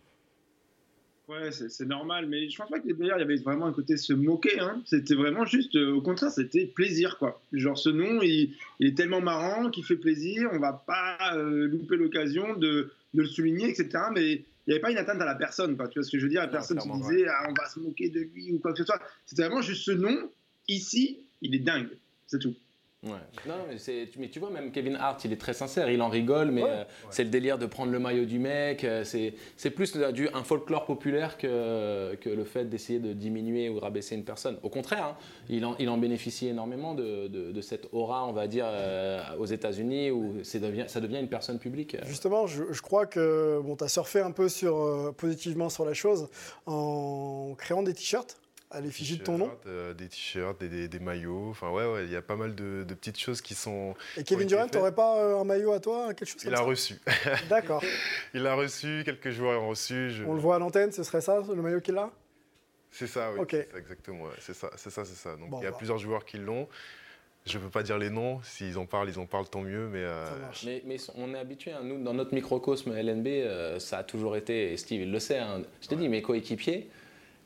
[1.28, 3.98] Ouais, c'est normal, mais je pense pas que d'ailleurs il y avait vraiment un côté
[3.98, 4.58] se moquer.
[4.60, 4.80] Hein.
[4.86, 7.42] C'était vraiment juste, euh, au contraire, c'était plaisir quoi.
[7.52, 10.48] Genre ce nom, il, est tellement marrant qu'il fait plaisir.
[10.54, 14.04] On va pas euh, louper l'occasion de, de, le souligner, etc.
[14.14, 15.88] Mais il n'y avait pas une atteinte à la personne, quoi.
[15.88, 16.40] Tu vois ce que je veux dire?
[16.40, 18.84] La personne se disait, ah, on va se moquer de lui ou quoi que ce
[18.84, 19.00] soit.
[19.26, 20.30] C'était vraiment juste ce nom.
[20.66, 21.90] Ici, il est dingue.
[22.26, 22.54] C'est tout.
[23.04, 23.12] Ouais.
[23.46, 26.50] Non, mais, mais, tu vois, même Kevin Hart, il est très sincère, il en rigole,
[26.50, 28.82] mais euh, c'est le délire de prendre le maillot du mec.
[28.82, 33.78] Euh, c'est plus du, un folklore populaire que, que le fait d'essayer de diminuer ou
[33.78, 34.58] rabaisser une personne.
[34.64, 35.16] Au contraire, hein,
[35.48, 39.46] il, en, il, en, bénéficie énormément de, de, cette aura, on va dire, euh, aux
[39.46, 41.96] États-Unis où devient, ça devient une personne publique.
[42.04, 45.94] Justement, je, je crois que bon, tu as surfé un peu sur, positivement sur la
[45.94, 46.28] chose
[46.66, 51.48] en créant des t-shirts à l'effigie de ton nom euh, Des t-shirts, des, des, maillots.
[51.50, 53.94] Enfin, ouais, ouais, il y a pas mal de, petites choses qui sont.
[54.16, 56.96] Et Kevin Durant, t'aurais pas euh, un maillot à toi, quelque chose Il a reçu.
[57.48, 57.82] D'accord.
[58.34, 60.12] il a reçu, quelques joueurs ont reçu.
[60.26, 62.10] On le voit à l'antenne, ce serait ça, le maillot qu'il a?
[62.90, 63.44] C'est ça, oui.
[63.76, 65.36] exactement, c'est ça, c'est ça, c'est ça.
[65.36, 65.76] Donc il y a bah.
[65.76, 66.68] plusieurs joueurs qui l'ont.
[67.44, 68.40] Je ne peux pas dire les noms.
[68.42, 69.88] S'ils en parlent, ils en parlent tant mieux.
[69.88, 70.26] Mais, euh,
[70.64, 71.72] mais, mais, on est habitué.
[71.72, 71.80] Hein.
[71.82, 75.38] Nous, dans notre microcosme LNB, ça a toujours été, et Steve, il le sait.
[75.38, 75.62] Hein.
[75.80, 76.88] Je t'ai dit, mes coéquipiers,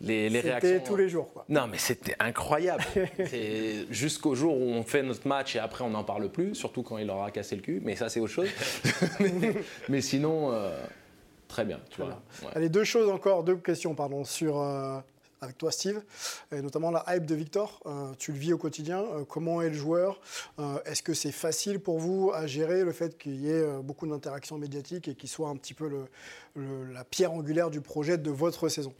[0.03, 0.81] les, les réactions.
[0.85, 1.33] tous les jours.
[1.33, 1.45] Quoi.
[1.49, 2.83] Non, mais c'était incroyable.
[3.91, 6.99] Jusqu'au jour où on fait notre match et après on n'en parle plus, surtout quand
[6.99, 8.49] il aura cassé le cul, mais ça c'est autre chose.
[9.89, 10.77] mais, sinon, euh,
[11.49, 11.81] très bien.
[11.91, 12.21] Tu vois.
[12.55, 14.99] Allez, deux choses encore, deux questions pardon, sur, euh,
[15.41, 16.03] avec toi Steve,
[16.51, 17.81] et notamment la hype de Victor.
[17.87, 19.05] Euh, tu le vis au quotidien.
[19.29, 20.21] comment est le joueur
[20.85, 24.59] Est-ce que c'est facile pour vous à gérer le fait qu'il y ait beaucoup d'interactions
[24.59, 28.69] médiatiques et qu'il soit un petit peu le, la pierre angulaire du projet de votre
[28.69, 28.93] saison?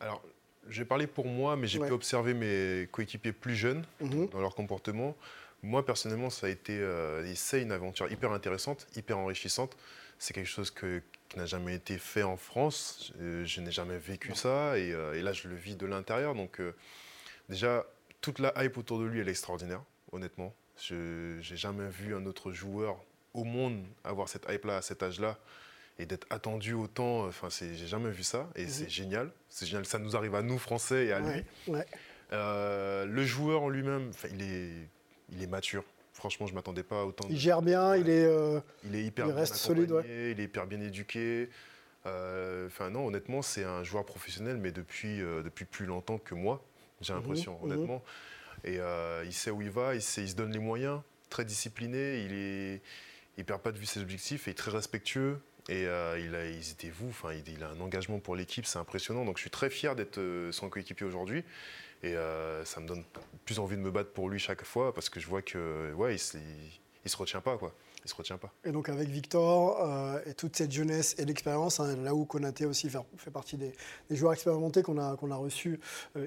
[0.00, 0.22] Alors,
[0.68, 4.28] j'ai parlé pour moi, mais j'ai pu observer mes coéquipiers plus jeunes mhm.
[4.28, 5.16] dans leur comportement.
[5.62, 9.76] Moi, personnellement, ça a été euh, c'est une aventure hyper intéressante, hyper enrichissante.
[10.18, 13.12] C'est quelque chose que, qui n'a jamais été fait en France.
[13.18, 14.72] Je, n'ai jamais vécu ça.
[14.74, 16.34] Euh, et, là, je le vis de l'intérieur.
[16.34, 16.74] Donc, euh,
[17.48, 17.86] déjà,
[18.20, 19.82] toute la hype autour de lui, elle est extraordinaire,
[20.12, 20.54] honnêtement.
[20.78, 22.96] Je n'ai jamais vu un autre joueur
[23.32, 25.38] au monde avoir cette hype-là à cet âge-là
[25.98, 29.30] et d'être attendu autant, enfin, j'ai jamais vu ça et c'est génial.
[29.48, 31.44] C'est génial, ça nous arrive à nous Français et à lui.
[32.32, 34.88] Euh, le joueur en lui-même, il est,
[35.32, 35.84] il est mature.
[36.12, 37.26] Franchement, je m'attendais pas autant.
[37.30, 40.80] Il gère bien, il est, euh, il est hyper reste solide, il est hyper bien
[40.80, 41.48] éduqué.
[42.06, 46.64] Euh, enfin non, honnêtement, c'est un joueur professionnel, mais depuis depuis plus longtemps que moi,
[47.00, 47.72] j'ai mhm, l'impression, mhm.
[47.72, 48.02] honnêtement.
[48.64, 48.78] Et
[49.24, 51.00] il sait où il va, il, sait, il se donne les moyens,
[51.30, 52.82] très discipliné, il est,
[53.38, 55.40] il perd pas de vue ses objectifs, et très respectueux.
[55.68, 58.78] Et euh, il, a, ils étaient vous, enfin, il, a un engagement pour l'équipe, c'est
[58.78, 59.24] impressionnant.
[59.24, 61.44] Donc je suis très fier d'être euh, son coéquipier aujourd'hui.
[62.02, 63.04] Et euh, ça me donne
[63.44, 66.16] plus envie de me battre pour lui chaque fois parce que je vois que ouais,
[66.16, 66.40] il,
[67.04, 67.74] il, se retient pas quoi.
[68.04, 68.50] Il se retient pas.
[68.64, 69.86] Et donc avec Victor
[70.24, 73.74] et toute cette jeunesse et l'expérience, hein, là où Konaté aussi fait, partie des,
[74.10, 75.78] joueurs expérimentés qu'on a, qu'on a reçus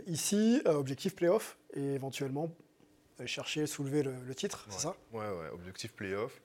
[0.05, 2.51] ici, objectif playoff et éventuellement
[3.25, 4.95] chercher, soulever le, le titre, c'est ça?
[5.11, 6.39] Ouais, ouais, objectif playoff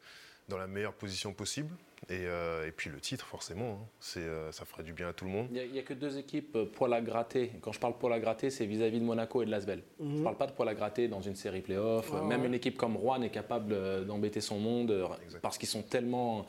[0.49, 1.75] dans la meilleure position possible.
[2.11, 3.87] Euh, et, puis le titre, forcément, hein.
[4.01, 5.49] c'est, euh, ça ferait du bien à tout le monde.
[5.53, 7.53] Il n'y a, que deux équipes euh, poil à gratter.
[7.61, 9.83] Quand je parle poil à gratter, c'est vis-à-vis de Monaco et de Lasvel.
[10.01, 10.23] Je ne mhm.
[10.23, 12.13] parle pas de poil à gratter dans une série playoff.
[12.23, 15.09] Même une équipe comme Rouen est capable d'embêter son monde
[15.43, 16.47] parce qu'ils sont tellement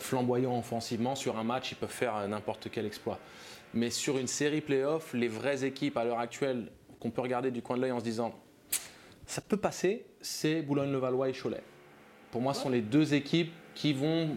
[0.00, 1.14] flamboyants offensivement.
[1.16, 3.18] Sur un match, ils peuvent faire n'importe quel exploit.
[3.72, 6.70] Mais sur une série playoff, les vraies équipes à l'heure actuelle
[7.00, 8.34] qu'on peut regarder du coin de l'œil en se disant
[9.26, 11.62] ça peut passer, c'est Boulogne-le-Valois et Cholet.
[12.34, 14.36] Pour moi, ce sont les deux équipes qui vont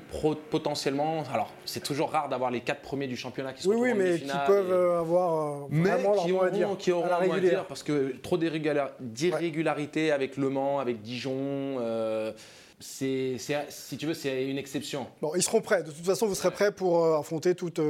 [0.52, 1.24] potentiellement.
[1.34, 4.20] Alors, c'est toujours rare d'avoir les quatre premiers du championnat qui sont Oui, oui, mais
[4.20, 6.78] qui peuvent euh, avoir euh, vraiment qui auront, à dire.
[6.78, 11.34] Qui auront à, dire parce que trop d'irrégularité avec Le Mans, avec Dijon.
[11.80, 12.34] Euh,
[12.80, 13.38] c'est,
[13.70, 15.08] si tu veux, c'est une exception.
[15.20, 15.82] Bon, ils seront prêts.
[15.82, 17.82] De toute façon, vous serez prêts pour affronter toute,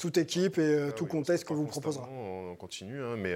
[0.00, 2.08] toute équipe et tout contexte que vous proposera.
[2.08, 3.34] On continue, hein, mais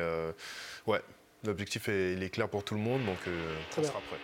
[0.86, 1.00] ouais,
[1.44, 4.16] L'objectif est, il est clair pour tout le monde, donc euh, on sera prêt.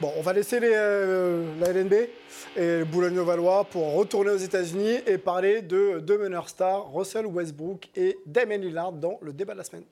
[0.00, 1.94] Bon, on va laisser les, euh, la LNB
[2.56, 8.18] et Boulogne-Valois pour retourner aux États-Unis et parler de deux meneurs stars, Russell Westbrook et
[8.26, 9.84] Damien Lillard, dans le débat de la semaine.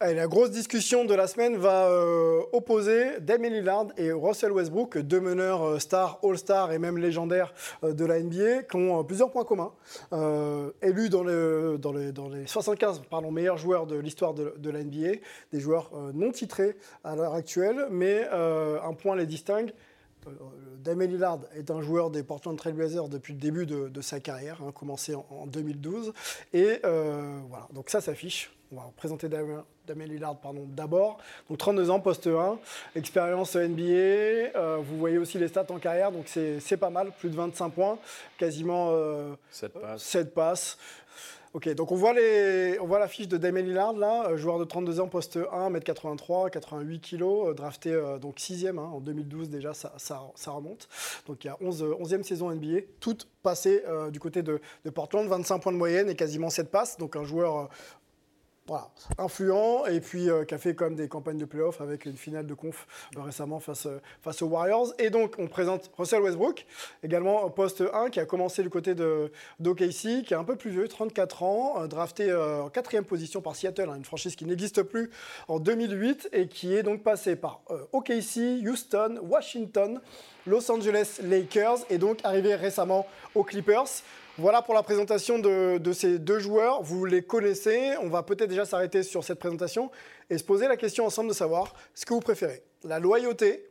[0.00, 5.20] La grosse discussion de la semaine va euh, opposer Damien Lillard et Russell Westbrook, deux
[5.20, 9.44] meneurs euh, stars, all-stars et même légendaires euh, de la NBA, qui ont plusieurs points
[9.44, 9.72] communs.
[10.82, 15.18] élus dans, les 75 pardon, meilleurs joueurs de l'histoire de, la NBA,
[15.52, 19.72] des joueurs non titrés à l'heure actuelle, mais un point les distingue,
[20.82, 24.60] Damien Lillard est un joueur des Portland Trail Blazers depuis le début de, sa carrière,
[24.62, 26.12] hein, commencé en, en 2012.
[26.52, 28.57] Et voilà, donc ça s'affiche.
[28.70, 31.18] On va présenter Damien, Damien Lillard pardon, d'abord.
[31.48, 32.58] Donc 32 ans, poste 1,
[32.96, 33.80] expérience NBA.
[33.82, 37.36] euh, vous voyez aussi les stats en carrière, donc c'est c'est pas mal, plus de
[37.36, 37.98] 25 points,
[38.36, 40.02] quasiment euh, 7 passes.
[40.02, 40.78] 7 passes.
[41.54, 44.58] Ok, donc on voit, les, on voit la fiche de Damien Lillard, là, euh, joueur
[44.58, 49.00] de 32 ans, poste 1, 1m83, 88 kg, euh, drafté euh, donc 6e hein, en
[49.00, 50.88] 2012 déjà, ça, ça, ça remonte.
[51.26, 54.60] Donc il y a 11, euh, 11e saison NBA, toute passée euh, du côté de,
[54.84, 57.64] de Portland, 25 points de moyenne et quasiment 7 passes, donc un joueur euh,
[58.68, 62.04] voilà, influent et puis euh, qui a fait quand même des campagnes de playoff avec
[62.04, 64.92] une finale de conf euh, récemment face, euh, face aux Warriors.
[64.98, 66.66] Et donc on présente Russell Westbrook,
[67.02, 70.70] également poste 1, qui a commencé du côté de d'OKC, qui est un peu plus
[70.70, 75.10] vieux, 34 ans, drafté en quatrième position par Seattle, hein, une franchise qui n'existe plus
[75.48, 80.00] en 2008 et qui est donc passé par OKC, Houston, Washington,
[80.46, 84.02] Los Angeles Lakers et donc arrivé récemment aux Clippers.
[84.40, 86.80] Voilà pour la présentation de, ces deux joueurs.
[86.80, 87.94] Vous les connaissez.
[88.00, 89.90] On va peut-être déjà s'arrêter sur cette présentation
[90.30, 92.62] et se poser la question ensemble de savoir ce que vous préférez.
[92.84, 93.66] La loyauté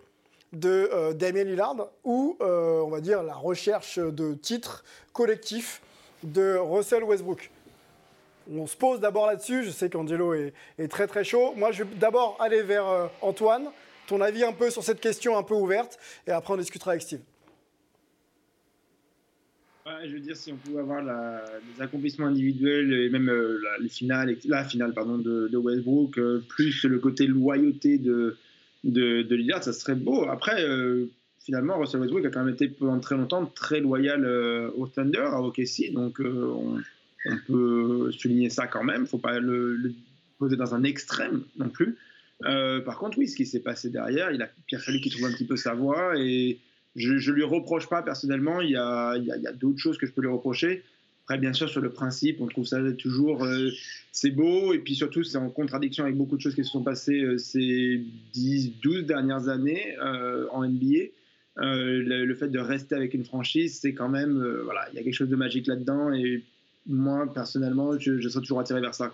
[0.51, 5.81] de euh, Damien Lillard ou, euh, on va dire, la recherche de titres collectifs
[6.23, 7.49] de Russell Westbrook?
[8.53, 9.63] On se pose d'abord là-dessus.
[9.63, 11.53] Je sais qu'Angelo est, est très très chaud.
[11.55, 13.71] Moi, je vais d'abord aller vers euh, Antoine.
[14.07, 17.03] Ton avis un peu sur cette question un peu ouverte et après on discutera avec
[17.03, 17.21] Steve.
[20.05, 24.37] Je veux dire, si on pouvait avoir les accomplissements individuels et même euh, la, les
[24.45, 28.37] la finale pardon, de, Westbrook, euh, plus le côté loyauté de,
[28.83, 30.27] de, Lillard, ça serait beau.
[30.29, 31.05] Après, euh,
[31.39, 34.25] finalement, Russell Westbrook a quand même été pendant très longtemps très loyal
[34.75, 36.79] au Thunder, à OKC, donc on,
[37.47, 39.01] peut souligner ça quand même.
[39.01, 39.93] Il ne faut pas le,
[40.37, 41.97] poser dans un extrême non plus.
[42.41, 45.31] Par contre, oui, ce qui s'est passé derrière, il a bien fallu qu'il trouve un
[45.31, 46.59] petit peu sa voie et
[46.97, 48.59] je ne lui reproche pas personnellement.
[48.59, 49.17] Il y a,
[49.53, 50.83] d'autres choses que je peux lui reprocher.
[51.25, 53.69] Après, bien sûr, sur le principe, on trouve ça toujours euh,
[54.13, 56.83] c'est beau et puis surtout c'est en contradiction avec beaucoup de choses qui se sont
[56.83, 61.09] passées euh, ces 10, 12 dernières années euh, en NBA.
[61.57, 65.15] Le, fait de rester avec une franchise, c'est quand même voilà, il y a quelque
[65.15, 66.43] chose de magique là-dedans et
[66.85, 69.11] moi personnellement, je, je serais toujours attiré vers ça.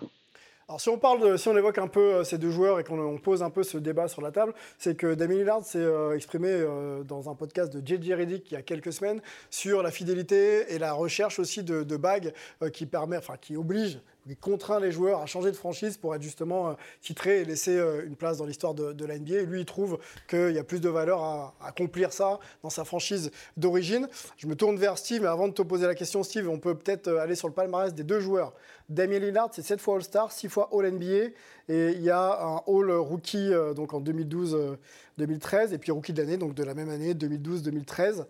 [0.66, 2.98] Alors si on parle, si on évoque un peu euh, ces deux joueurs et qu'on
[2.98, 6.16] on pose un peu ce débat sur la table, c'est que Damien Lillard s'est euh,
[6.16, 9.90] exprimé euh, dans un podcast de JJ Redick il y a quelques semaines sur la
[9.90, 12.32] fidélité et la recherche aussi de, bagues
[12.72, 16.22] qui permet, enfin qui oblige, qui contraint les joueurs à changer de franchise pour être
[16.22, 19.42] justement euh, titré et laisser euh, une place dans l'histoire de, la NBA.
[19.42, 23.30] Lui, il trouve qu'il y a plus de valeur à, accomplir ça dans sa franchise
[23.56, 24.08] d'origine.
[24.38, 26.74] Je me tourne vers Steve, mais avant de te poser la question, Steve, on peut
[26.74, 28.54] peut-être euh, aller sur le palmarès des deux joueurs.
[28.88, 31.32] Damien Lillard, c'est 7 fois All-Star, 6 fois All-NBA,
[31.68, 36.52] et il y a un All-Rookie donc en 2012-2013, et puis Rookie de l'année, donc
[36.52, 38.26] de la même année, 2012-2013.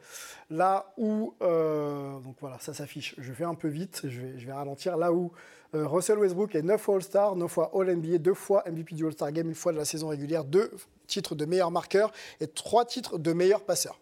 [0.50, 4.52] Là où, donc voilà, ça s'affiche, je fais un peu vite, je vais, je vais
[4.52, 5.32] ralentir, là où
[5.74, 9.48] Russell Westbrook est 9 fois All-Star, 9 fois All-NBA, 2 fois MVP du All-Star Game,
[9.48, 10.70] une fois de la saison régulière, 2
[11.06, 13.98] titres de meilleur marqueur et 3 titres de meilleur passeur.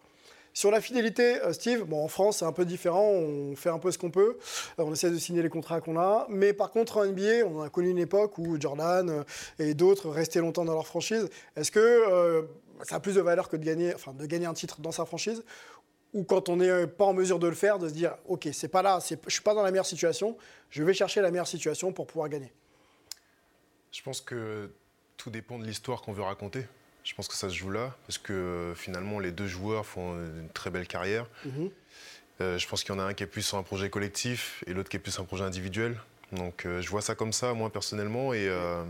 [0.55, 3.07] Sur la fidélité, euh, Steve, bon, en France, c'est un peu différent.
[3.07, 4.37] On fait un peu ce qu'on peut.
[4.79, 6.27] Euh, On essaie de signer les contrats qu'on a.
[6.29, 9.23] Mais par contre, en NBA, on a connu une époque où Jordan euh,
[9.57, 11.27] et d'autres restaient longtemps dans leur franchise.
[11.55, 12.43] Est-ce que euh,
[12.83, 13.63] ça a plus de valeur que de
[14.25, 15.43] gagner un titre dans sa franchise
[16.13, 18.47] ou quand on n'est euh, pas en mesure de le faire, de se dire, OK,
[18.53, 20.37] c'est pas là, je suis pas dans la meilleure situation,
[20.69, 22.51] je vais chercher la meilleure situation pour pouvoir gagner.
[23.91, 24.71] Je pense que
[25.17, 26.65] tout dépend de l'histoire qu'on veut raconter.
[27.03, 30.13] Je pense que ça se joue là, parce que euh, finalement, les deux joueurs font
[30.15, 31.27] une très belle carrière.
[31.45, 31.69] Mhm.
[32.41, 34.63] Euh, je pense qu'il y en a un qui est plus sur un projet collectif
[34.67, 35.97] et l'autre qui est plus sur un projet individuel.
[36.31, 38.83] Donc euh, je vois ça comme ça, moi personnellement, et euh,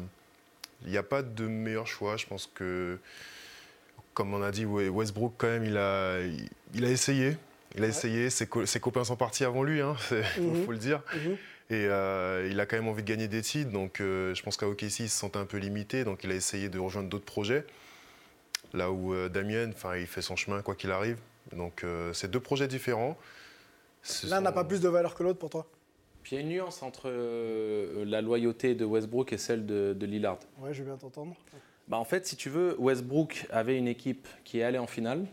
[0.83, 2.15] il n'y a pas de meilleur choix.
[2.17, 2.97] Je pense que,
[4.13, 6.19] comme on a dit, Westbrook, quand même, il a,
[6.73, 7.37] il, a essayé.
[7.75, 9.79] Il a essayé, ses, co- ses copains sont partis avant lui,
[10.11, 10.65] il faut, Mhm.
[10.65, 11.01] faut le dire.
[11.15, 11.31] Mhm.
[11.69, 14.57] Et euh, il a quand même envie de gagner des titres, donc euh, je pense
[14.57, 17.25] qu'à OKC, il se sentait un peu limité, donc il a essayé de rejoindre d'autres
[17.25, 17.65] projets.
[18.73, 21.17] Là où euh, Damien, enfin, il fait son chemin quoi qu'il arrive.
[21.55, 23.17] Donc euh, c'est deux projets différents.
[24.25, 25.65] L'un n'a sont- pas plus de valeur que l'autre pour toi?
[26.23, 29.93] Puis il y a une nuance entre euh, la loyauté de Westbrook et celle de,
[29.97, 30.39] de Lillard.
[30.59, 31.35] Ouais, je veux bien t'entendre.
[31.87, 35.25] Bah, en fait, si tu veux, Westbrook avait une équipe qui est allée en finale,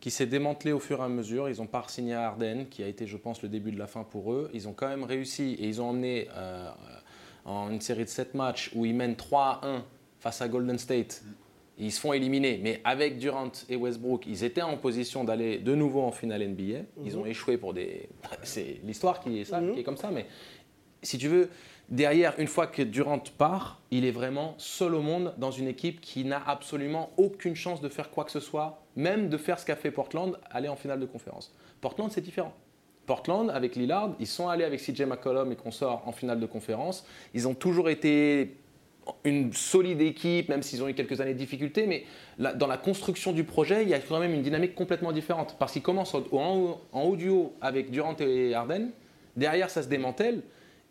[0.00, 1.48] qui s'est démantelée au fur et à mesure.
[1.48, 3.86] Ils ont pas signé à Harden, qui a été, je pense, le début de la
[3.86, 4.50] fin pour eux.
[4.52, 6.70] Ils ont quand même réussi et ils ont emmené euh,
[7.44, 9.84] en une série de 7 matchs où ils mènent 3 à 1
[10.20, 11.22] face à Golden State.
[11.78, 15.74] Ils se font éliminer, mais avec Durant et Westbrook, ils étaient en position d'aller de
[15.74, 16.80] nouveau en finale NBA.
[17.04, 17.18] Ils Mhm.
[17.20, 18.08] ont échoué pour des.
[18.42, 20.26] C'est l'histoire qui est ça, qui est comme ça, mais
[21.02, 21.50] si tu veux,
[21.88, 26.00] Derrière, une fois que Durant part, il est vraiment seul au monde dans une équipe
[26.00, 29.66] qui n'a absolument aucune chance de faire quoi que ce soit, même de faire ce
[29.66, 31.54] qu'a fait Portland, aller en finale de conférence.
[31.80, 32.54] Portland, c'est différent.
[33.06, 37.06] Portland, avec Lillard, ils sont allés avec CJ McCollum et sort en finale de conférence.
[37.34, 38.56] Ils ont toujours été
[39.22, 42.04] une solide équipe, même s'ils ont eu quelques années de difficultés, mais
[42.56, 45.54] dans la construction du projet, il y a quand même une dynamique complètement différente.
[45.60, 48.90] Parce qu'ils commencent en, haut, en haut du haut avec Durant et Harden,
[49.36, 50.42] derrière ça se démantèle,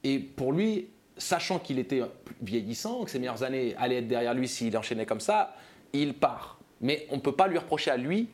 [0.05, 0.87] et pour lui,
[1.17, 2.03] sachant qu'il était
[2.39, 5.55] vieillissant, que ses meilleures années allaient être derrière lui s'il enchaînait comme ça,
[5.93, 6.59] il part.
[6.79, 8.29] Mais on ne peut pas lui reprocher à lui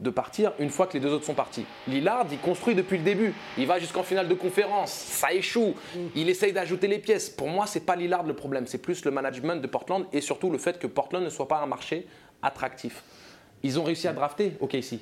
[0.00, 1.66] de partir une fois que les deux autres sont partis.
[1.86, 3.34] Lillard, il construit depuis le début.
[3.58, 4.90] Il va jusqu'en finale de conférence.
[4.90, 5.74] Ça échoue.
[6.14, 7.28] Il essaye d'ajouter les pièces.
[7.28, 8.66] Pour moi, c'est pas Lillard le problème.
[8.66, 11.58] C'est plus le management de Portland et surtout le fait que Portland ne soit pas
[11.58, 12.06] un marché
[12.40, 13.04] attractif.
[13.62, 15.00] Ils ont réussi à drafter OKC.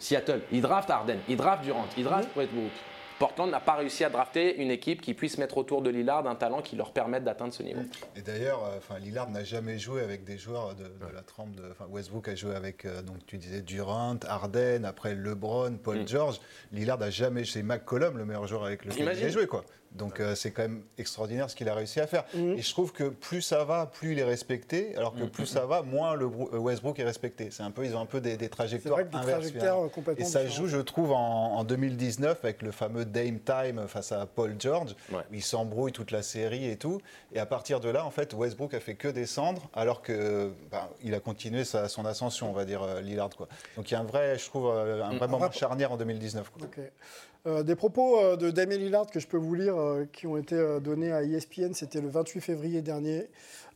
[0.00, 0.40] Seattle.
[0.50, 1.18] Ils draftent Harden.
[1.28, 1.86] Ils draftent Durant.
[1.96, 2.72] Ils draftent Westbrook.
[3.22, 6.34] Portland n'a pas réussi à drafter une équipe qui puisse mettre autour de Lillard un
[6.34, 7.82] talent qui leur permette d'atteindre ce niveau.
[8.16, 11.62] Et d'ailleurs, euh, enfin, Lillard n'a jamais joué avec des joueurs de, la trempe de.
[11.88, 16.08] Westbrook a joué avec, euh, donc tu disais Durant, Harden, après LeBron, Paul mm.
[16.08, 16.40] George.
[16.72, 19.64] Lillard n'a jamais, chez McCollum, le meilleur joueur avec lequel il a joué, quoi.
[19.94, 22.24] Donc euh, c'est quand même extraordinaire ce qu'il a réussi à faire.
[22.34, 22.52] Mm.
[22.52, 25.30] Et je trouve que plus ça va, plus il est respecté, alors que mm.
[25.30, 27.50] plus ça va, moins le euh, Westbrook est respecté.
[27.50, 30.78] C'est un peu, ils ont un peu des, trajectoires vrai Trajectoires Et ça joue, je
[30.78, 34.94] trouve, en, 2019 avec le fameux Dame Time face à Paul George.
[35.12, 37.00] Où il s'embrouille toute la série et tout.
[37.32, 40.88] Et à partir de là, en fait, Westbrook a fait que descendre, alors que ben,
[41.02, 43.30] il a continué sa, son ascension, on va dire euh, Lillard.
[43.30, 43.48] Quoi.
[43.76, 45.18] Donc il y a un vrai, je trouve, un mm.
[45.18, 46.50] vrai moment charnière en 2019.
[46.50, 46.68] Quoi.
[47.44, 50.36] Euh, des propos euh, de Damien Lillard que je peux vous lire euh, qui ont
[50.36, 53.28] été donnés à ESPN, c'était le 28 février dernier.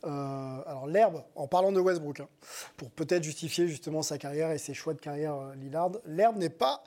[0.03, 2.29] Alors l'herbe, en parlant de Westbrook, hein,
[2.77, 6.81] pour peut-être justifier justement sa carrière et ses choix de carrière Lillard, l'herbe n'est pas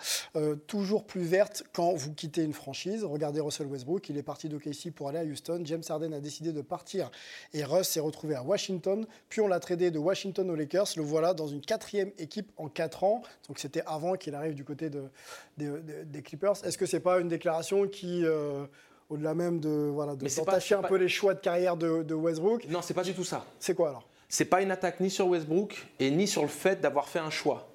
[0.68, 3.04] toujours plus verte quand vous quittez une franchise.
[3.04, 5.60] Regardez Russell Westbrook, il est parti d'OKC pour aller à Houston.
[5.64, 7.10] James Harden a décidé de partir
[7.52, 9.04] et Russ s'est retrouvé à Washington.
[9.28, 10.86] Puis on l'a tradé de Washington aux Lakers.
[10.96, 13.22] Le voilà dans une quatrième équipe en quatre ans.
[13.48, 15.10] Donc c'était avant qu'il arrive du côté de,
[15.58, 16.56] des Clippers.
[16.70, 18.24] Est-ce que c'est pas une déclaration qui
[19.10, 22.66] au-delà même de voilà de s'entacher un peu les choix de carrière de, Westbrook.
[22.68, 23.44] Non, c'est pas du tout ça.
[23.58, 24.06] C'est quoi alors?
[24.28, 27.30] C'est pas une attaque ni sur Westbrook et ni sur le fait d'avoir fait un
[27.30, 27.66] choix.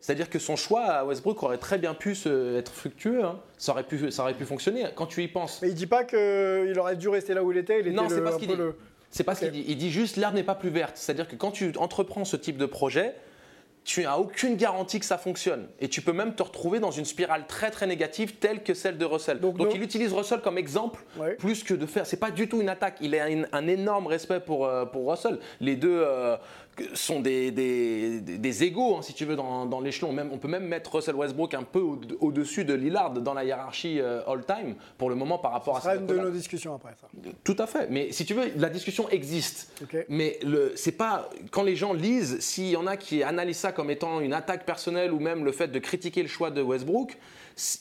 [0.00, 2.16] C'est-à-dire que son choix à Westbrook aurait très bien pu
[2.56, 3.38] être fructueux, hein.
[3.58, 5.60] ça, aurait pu, ça aurait pu fonctionner quand tu y penses.
[5.60, 8.08] Mais il dit pas qu'il aurait dû rester là où il était, il était non,
[8.08, 8.56] c'est pas ce qu'il dit.
[9.10, 9.64] C'est pas ce qu'il dit.
[9.68, 10.96] Il dit juste l'herbe n'est pas plus verte.
[10.96, 13.14] C'est-à-dire que quand tu entreprends ce type de projet,
[13.88, 15.66] tu n'as aucune garantie que ça fonctionne.
[15.80, 18.98] Et tu peux même te retrouver dans une spirale très très négative telle que celle
[18.98, 19.40] de Russell.
[19.40, 21.02] Donc, il utilise Russell comme exemple
[21.38, 22.04] plus que de faire.
[22.04, 22.98] C'est pas du tout une attaque.
[23.00, 25.38] Il a un, énorme respect pour, euh, pour Russell.
[25.60, 26.36] Les deux, euh,
[26.94, 30.12] sont des, des, des égaux, hein, si tu veux, dans, dans l'échelon.
[30.12, 31.80] Même, on peut même mettre Russell Westbrook un peu
[32.20, 35.96] au-dessus de Lillard dans la hiérarchie euh, all-time, pour le moment, par rapport à ça.
[35.96, 37.08] une de nos discussions après, ça.
[37.44, 37.88] Tout à fait.
[37.90, 39.72] Mais si tu veux, la discussion existe.
[40.08, 40.38] Mais
[40.74, 41.28] c'est pas.
[41.50, 44.64] Quand les gens lisent, s'il y en a qui analysent ça comme étant une attaque
[44.64, 47.16] personnelle ou même le fait de critiquer le choix de Westbrook,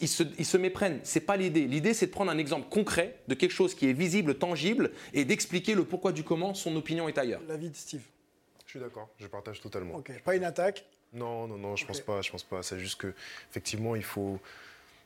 [0.01, 0.99] ils se, ils se méprennent.
[1.03, 1.67] C'est pas l'idée.
[1.67, 5.23] L'idée, c'est de prendre un exemple concret de quelque chose qui est visible, tangible, et
[5.25, 7.41] d'expliquer le pourquoi du comment son opinion est ailleurs.
[7.47, 8.01] L'avis de Steve.
[8.67, 9.95] Je suis d'accord, je partage totalement.
[9.95, 12.61] Ok, pas une attaque Non, non, non, je pense pas, je pense pas.
[12.61, 13.13] C'est juste que,
[13.49, 14.39] effectivement, il faut.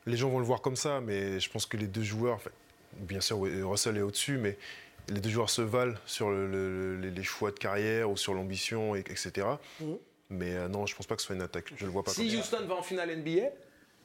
[0.04, 2.40] Les gens vont le voir comme ça, mais je pense que les deux joueurs,
[2.96, 4.58] bien sûr, Russell est au-dessus, mais
[5.08, 9.46] les deux joueurs se valent sur les choix de carrière ou sur l'ambition, etc.
[9.80, 9.98] Mhm.
[10.30, 11.72] Mais euh, non, je pense pas que ce soit une attaque.
[11.76, 12.10] Je le vois pas.
[12.10, 13.50] Si Houston va en finale NBA,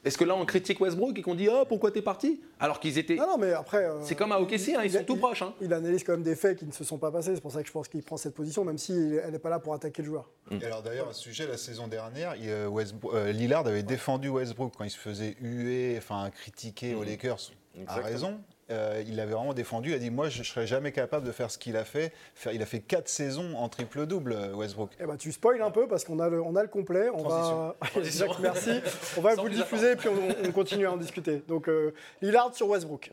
[0.07, 2.41] est-ce que là on critique Westbrook et qu'on dit oh pourquoi t'es parti?
[2.59, 5.03] Alors qu'ils étaient non, non mais après euh, c'est comme à OKC hein, ils sont
[5.03, 5.53] tout proches hein.
[5.61, 7.35] il analyse quand même des faits qui ne se sont pas passés.
[7.35, 8.93] C'est pour ça que je pense qu'il prend cette position même si
[9.23, 10.29] elle n'est pas là pour attaquer le joueur.
[10.51, 12.69] Et alors d'ailleurs un sujet la saison dernière euh,
[13.13, 17.05] euh, Lillard avait défendu Westbrook quand il se faisait huer enfin critiquer aux mm.
[17.05, 17.51] Lakers.
[17.87, 18.39] A raison
[18.69, 19.89] euh, il avait vraiment défendu.
[19.89, 22.11] Il a dit Moi, je ne serais jamais capable de faire ce qu'il a fait.
[22.51, 24.91] il a fait quatre saisons en triple-double, euh, Westbrook.
[24.99, 27.09] Eh ben, tu spoil un peu parce qu'on a le, on a le complet.
[27.09, 27.75] On va...
[28.41, 28.81] merci.
[29.17, 31.41] On va vous le diffuser et puis on, continue à en discuter.
[31.47, 33.09] Donc, euh, Lillard sur Westbrook.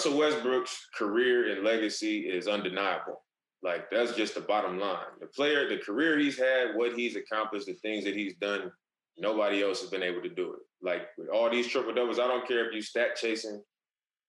[0.00, 3.22] So Westbrook's career and legacy is undeniable.
[3.62, 5.18] Like that's just the bottom line.
[5.20, 8.70] The player, the career he's had, what he's accomplished, the things that he's done,
[9.16, 10.60] nobody else has been able to do it.
[10.82, 13.62] Like with all these triple doubles, I don't care if you stat chasing,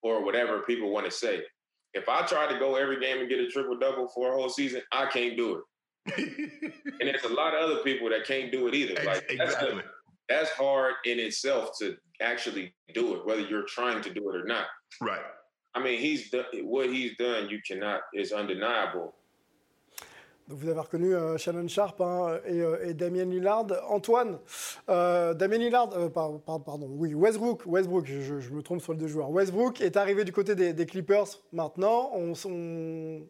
[0.06, 1.41] or whatever people want to say.
[1.95, 4.49] If I try to go every game and get a triple double for a whole
[4.49, 5.64] season, I can't do it.
[6.99, 8.93] and there's a lot of other people that can't do it either.
[9.03, 9.76] Like exactly.
[9.76, 9.88] that's,
[10.30, 14.45] that's hard in itself to actually do it, whether you're trying to do it or
[14.45, 14.68] not.
[15.01, 15.22] Right.
[15.74, 17.49] I mean, he's done what he's done.
[17.49, 19.16] You cannot is undeniable.
[20.48, 23.66] Donc vous avez reconnu euh, Shannon Sharp hein, et, euh, et Damien Lillard.
[23.89, 24.38] Antoine,
[24.89, 29.08] euh, Damien Lillard, par- par- pardon, oui, Westbrook, Westbrook, je, me trompe sur les deux
[29.08, 29.32] joueurs.
[29.32, 32.12] Westbrook est arrivé du côté des, des Clippers maintenant.
[32.14, 33.22] On, on-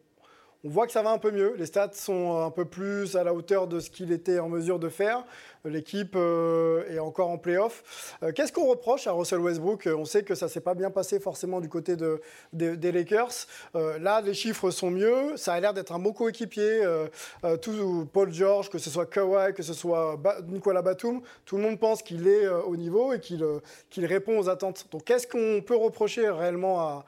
[0.66, 1.54] on voit que ça va un peu mieux.
[1.56, 4.80] Les stats sont un peu plus à la hauteur de ce qu'il était en mesure
[4.80, 5.24] de faire.
[5.64, 8.16] L'équipe euh, est encore en playoff.
[8.22, 9.88] Euh, Qu'est-ce qu'on reproche à Russell Westbrook?
[9.96, 12.20] On sait que ça s'est pas bien passé forcément du côté de,
[12.52, 13.46] des- Lakers.
[13.76, 15.36] Euh, là, les chiffres sont mieux.
[15.36, 16.84] Ça a l'air d'être un bon coéquipier.
[16.84, 17.06] Euh,
[17.44, 21.62] euh, tout, Paul George, que ce soit Kawhi, que ce soit Nicolas Batum, tout le
[21.62, 23.60] monde pense qu'il est euh, au niveau et qu'il euh,
[23.96, 24.86] répond aux attentes.
[24.90, 27.04] Donc, qu'est-ce qu'on peut reprocher réellement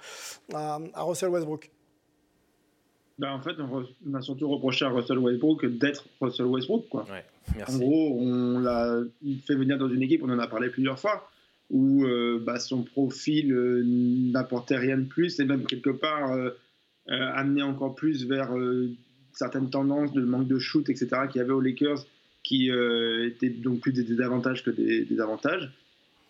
[0.55, 1.71] à Russell Westbrook?
[3.19, 6.89] Ben, en fait, on, a surtout reproché à Russell Westbrook d'être Russell Westbrook.
[6.89, 7.05] Quoi.
[7.57, 7.75] merci.
[7.75, 9.01] En gros, on l'a
[9.45, 11.29] fait venir dans une équipe, on en a parlé plusieurs fois,
[11.69, 16.51] où euh, bah, son profil euh, n'apportait rien de plus et même quelque part euh,
[17.11, 18.51] euh, amenait encore plus vers
[19.33, 22.07] certaines tendances de manque de shoot, etc., qu'il y avait aux Lakers,
[22.45, 25.71] qui étaient donc plus des désavantages que des, des avantages.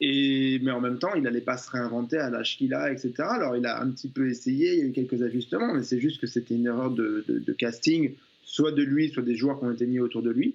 [0.00, 3.14] Et, mais en même temps, il n'allait pas se réinventer à l'âge qu'il a, etc.
[3.18, 5.98] Alors, il a un petit peu essayé, il y a eu quelques ajustements, mais c'est
[5.98, 7.24] juste que c'était une erreur de,
[7.58, 10.54] casting, soit de lui, soit des joueurs qui ont été mis autour de lui.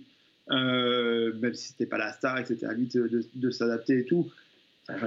[0.52, 2.66] Euh, même si c'était pas la star, etc.
[2.70, 4.30] À lui de, de- s'adapter et tout.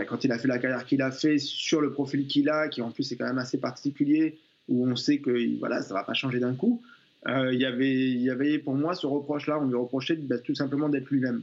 [0.08, 2.80] Quand il a fait la carrière qu'il a fait sur le profil qu'il a, qui
[2.80, 6.14] en plus est quand même assez particulier, où on sait que voilà, ça va pas
[6.14, 6.82] changer d'un coup.
[7.28, 10.88] euh, Il avait, y avait pour moi ce reproche-là, on lui reprochait bah, tout simplement
[10.88, 11.42] d'être lui-même.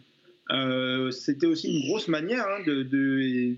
[0.52, 3.56] Euh, C'était aussi une grosse manière hein, de, de-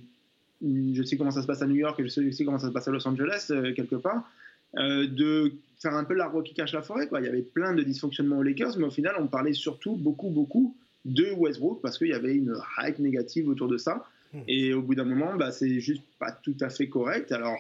[0.62, 2.68] je sais comment ça se passe à New York, et je sais aussi comment ça
[2.68, 4.30] se passe à Los Angeles euh, quelque part,
[4.78, 7.08] euh, de faire un peu l'arbre qui cache la forêt.
[7.08, 7.20] Quoi.
[7.22, 10.30] Il y avait plein de dysfonctionnements aux Lakers, mais au final, on parlait surtout beaucoup,
[10.30, 10.76] beaucoup
[11.06, 14.06] de Westbrook parce qu'il y avait une hype négative autour de ça.
[14.48, 17.32] Et au bout d'un moment, bah, c'est juste pas tout à fait correct.
[17.32, 17.58] Alors,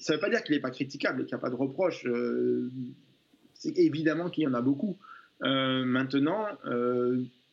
[0.00, 2.04] ça veut pas dire qu'il n'est pas critiquable et qu'il n'y a pas de reproche.
[2.06, 2.70] Euh,
[3.54, 4.96] c'est évidemment qu'il y en a beaucoup.
[5.40, 6.46] Maintenant,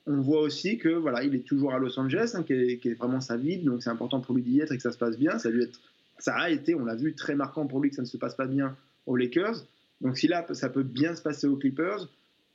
[0.08, 3.22] on voit aussi que voilà, il est toujours à Los Angeles, hein, qui, est, vraiment
[3.22, 5.40] sa ville, donc c'est important pour lui d'y être et que ça se passe bien.
[5.40, 5.80] Ça, lui est-
[6.20, 8.36] ça a été, on l'a vu, très marquant pour lui que ça ne se passe
[8.36, 8.76] pas bien
[9.06, 9.66] aux Lakers.
[10.02, 12.08] Donc si là, ça peut bien se passer aux Clippers,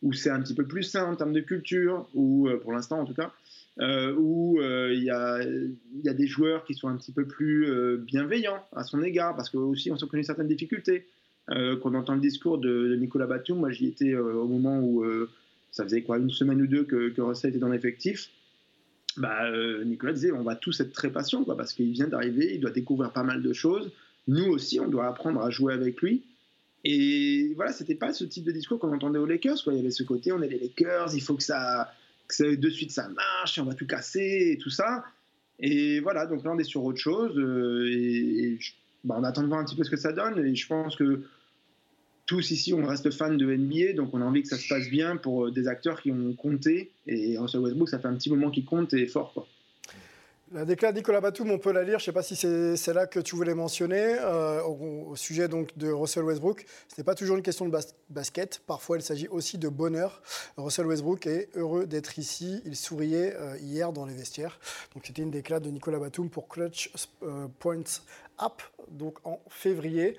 [0.03, 3.01] où c'est un petit peu plus sain en termes de culture, ou euh, pour l'instant
[3.01, 3.33] en tout cas,
[3.81, 7.27] euh, où euh, il y, a, y a des joueurs qui sont un petit peu
[7.27, 7.67] plus
[7.99, 11.07] bienveillants à son égard, parce que aussi on se connaît certaines difficultés.
[11.49, 15.05] Quand on entend le discours de, de Nicolas Batum, moi j'y étais au moment où
[15.71, 18.31] ça faisait quoi une semaine ou deux que, que était dans l'effectif?
[19.17, 22.55] Bah, euh, Nicolas disait on va tous être très patients quoi, parce qu'il vient d'arriver,
[22.55, 23.91] il doit découvrir pas mal de choses.
[24.29, 26.23] Nous aussi, on doit apprendre à jouer avec lui.
[26.85, 29.63] Et voilà, c'était pas ce type de discours qu'on entendait aux Lakers.
[29.63, 29.75] Quoi.
[29.75, 31.93] Il y avait ce côté on est les Lakers, il faut que ça,
[32.29, 35.05] que de suite ça marche, on va tout casser et tout ça.
[35.59, 37.37] Et voilà, donc là on est sur autre chose.
[37.37, 38.59] euh, et, et
[39.05, 40.39] bah, on attend de voir un petit peu ce que ça donne.
[40.45, 41.23] Et je pense que
[42.31, 44.89] tous ici, on reste fans de NBA, donc on a envie que ça se passe
[44.89, 46.93] bien pour euh, des acteurs qui ont compté.
[47.09, 49.33] Et Russell Westbrook, ça fait un petit moment qu'il compte et est fort.
[49.33, 49.49] Quoi.
[50.53, 51.99] La déclaration de Nicolas Batum, on peut la lire.
[51.99, 55.77] Je ne sais pas si c'est celle-là que tu voulais mentionner euh, au, sujet donc
[55.77, 56.65] de Russell Westbrook.
[56.87, 58.63] Ce n'est pas toujours une question de bas- basket.
[58.65, 60.23] Parfois, il s'agit aussi de bonheur.
[60.57, 62.63] Russell Westbrook est heureux d'être ici.
[62.65, 64.61] Il souriait euh, hier dans les vestiaires.
[64.95, 66.93] Donc, c'était une déclaration de Nicolas Batum pour Clutch
[67.59, 68.03] Points
[68.41, 70.17] Up, donc en février.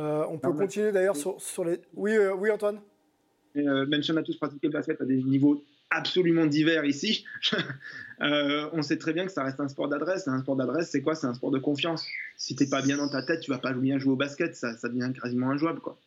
[0.00, 1.80] Euh, on peut continuer d'ailleurs sur, sur les.
[1.94, 2.80] Oui, euh, oui, Antoine.
[3.54, 7.24] Même si on a tous pratiqué le basket à des niveaux absolument divers ici,
[8.22, 10.28] euh, on sait très bien que ça reste un sport d'adresse.
[10.28, 11.14] Un sport d'adresse, c'est quoi?
[11.14, 12.06] C'est un sport de confiance.
[12.36, 14.54] Si t'es pas bien dans ta tête, tu vas pas bien jouer au basket.
[14.54, 15.80] Ça, ça devient quasiment injouable.
[15.80, 15.98] Quoi.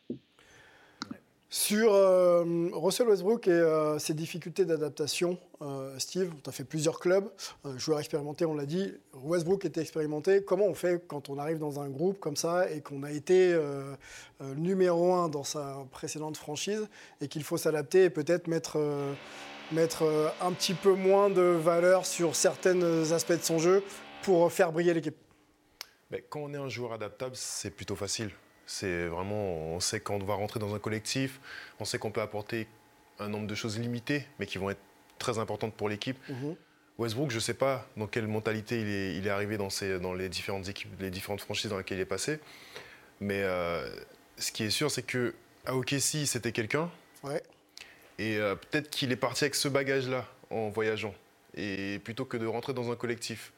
[1.50, 6.98] Sur euh, Russell Westbrook et euh, ses difficultés d'adaptation, euh, Steve, tu as fait plusieurs
[6.98, 7.30] clubs,
[7.76, 8.92] joueur expérimenté, on l'a dit.
[9.14, 10.42] Westbrook était expérimenté.
[10.42, 13.56] Comment on fait quand on arrive dans un groupe comme ça et qu'on a été
[14.56, 16.88] numéro un dans sa précédente franchise
[17.20, 18.76] et qu'il faut s'adapter et peut-être mettre,
[20.40, 23.82] un petit peu moins de valeur sur certains aspects de son jeu
[24.22, 25.16] pour faire briller l'équipe?
[26.10, 28.30] Mais quand on est un joueur adaptable, c'est plutôt facile.
[28.66, 29.34] C'est vraiment,
[29.74, 31.40] on sait quand on va rentrer dans un collectif,
[31.80, 32.66] on sait qu'on peut apporter
[33.18, 34.80] un nombre de choses limitées, mais qui vont être
[35.18, 36.18] très importantes pour l'équipe.
[36.98, 39.98] Westbrook, je ne sais pas dans quelle mentalité il est, il est arrivé dans, ses-
[39.98, 42.38] dans les différentes équipes, les différentes franchises dans lesquelles il est passé.
[43.20, 43.88] Mais euh,
[44.38, 45.34] ce qui est sûr, c'est que
[45.66, 46.90] à OKC, c'était quelqu'un.
[47.22, 47.42] Ouais.
[48.18, 51.14] Et euh, peut-être qu'il est parti avec ce bagage-là en voyageant,
[51.56, 53.52] et plutôt que de rentrer dans un collectif.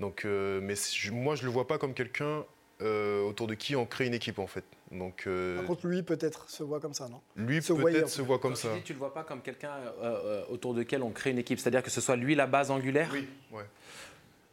[0.00, 0.74] Donc, euh, mais
[1.12, 2.44] moi, je le vois pas comme quelqu'un
[2.80, 4.64] euh, autour de qui on crée une équipe en fait.
[4.90, 7.20] Donc, euh, Par contre, lui, peut-être, se voit comme ça, non?
[7.36, 8.68] Lui peut-être se voit comme Quand ça.
[8.70, 9.72] tu dis, tu le vois pas comme quelqu'un
[10.02, 12.70] euh, autour de quel on crée une équipe, c'est-à-dire que ce soit lui la base
[12.70, 13.10] angulaire?
[13.12, 13.64] Oui, ouais.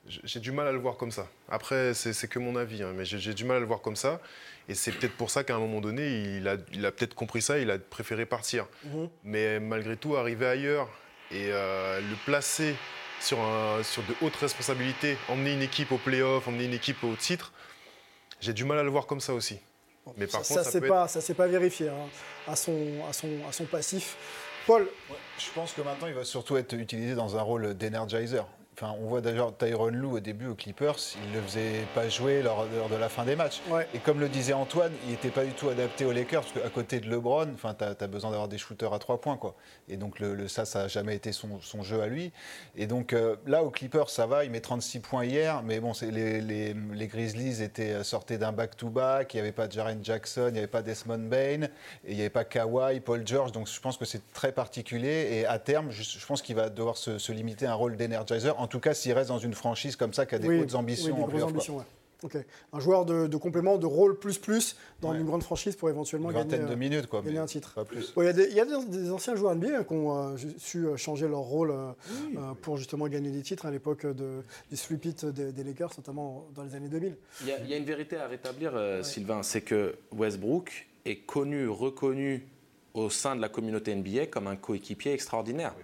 [0.07, 1.27] J'ai du mal à le voir comme ça.
[1.49, 4.21] Après, c'est que mon avis, hein, mais j'ai du mal à le voir comme ça.
[4.69, 7.41] Et c'est peut-être pour ça qu'à un moment donné, il a, il a peut-être compris
[7.41, 8.67] ça, il a préféré partir.
[8.83, 9.09] Mhm.
[9.23, 10.89] Mais malgré tout, arriver ailleurs
[11.31, 12.75] et euh, le placer
[13.19, 17.15] sur, un, sur de hautes responsabilités, emmener une équipe au play-off, emmener une équipe au
[17.15, 17.51] titre,
[18.45, 19.59] j'ai du mal à le voir comme ça aussi.
[20.17, 22.07] mais par ça, contre, ça, pas, ça s'est pas vérifié hein,
[22.47, 22.77] à, son,
[23.09, 24.15] à, son, à son passif.
[24.67, 24.87] Paul
[25.39, 28.45] Je pense que maintenant, il va surtout être utilisé dans un rôle d'energizer.
[28.77, 32.09] Enfin, on voit d'ailleurs Tyron Lou au début aux Clippers, il ne le faisait pas
[32.09, 33.61] jouer lors, de la fin des matchs.
[33.93, 36.69] Et comme le disait Antoine, il n'était pas du tout adapté aux Lakers, parce qu'à
[36.69, 39.37] côté de LeBron, tu as, besoin d'avoir des shooters à trois points.
[39.37, 39.55] Quoi.
[39.87, 42.33] Et donc le, ça, ça n'a jamais été son, jeu à lui.
[42.75, 45.93] Et donc euh, là, aux Clippers, ça va, il met 36 points hier, mais bon,
[46.01, 50.47] les, les, les, Grizzlies étaient euh, sortis d'un back-to-back, il n'y avait pas Jaren Jackson,
[50.49, 51.69] il n'y avait pas Desmond Bain, et
[52.09, 55.29] il n'y avait pas Kawhi, Paul George, donc je pense que c'est très particulier.
[55.31, 58.59] Et à terme, je, pense qu'il va devoir se, se limiter à un rôle d'énergizer
[58.65, 61.15] en tout cas s'il reste dans une franchise comme ça qui a des hautes ambitions.
[61.27, 61.85] Oui, des en ambitions,
[62.73, 66.37] Un joueur de, complément, de rôle plus plus dans une grande franchise pour éventuellement une
[66.37, 67.83] vingtaine gagner, de minutes, quoi, gagner un titre.
[67.83, 68.11] plus.
[68.17, 71.71] Il y, a des anciens joueurs NBA qui ont euh, su euh, changer leur rôle
[71.71, 74.41] euh, pour justement gagner des titres à l'époque de,
[74.71, 77.15] du sweep des, des, Lakers, notamment dans les années 2000.
[77.41, 78.71] Il y a, une vérité à rétablir,
[79.03, 82.47] Sylvain, c'est que Westbrook est connu, reconnu
[82.95, 85.75] au sein de la communauté NBA comme un coéquipier extraordinaire.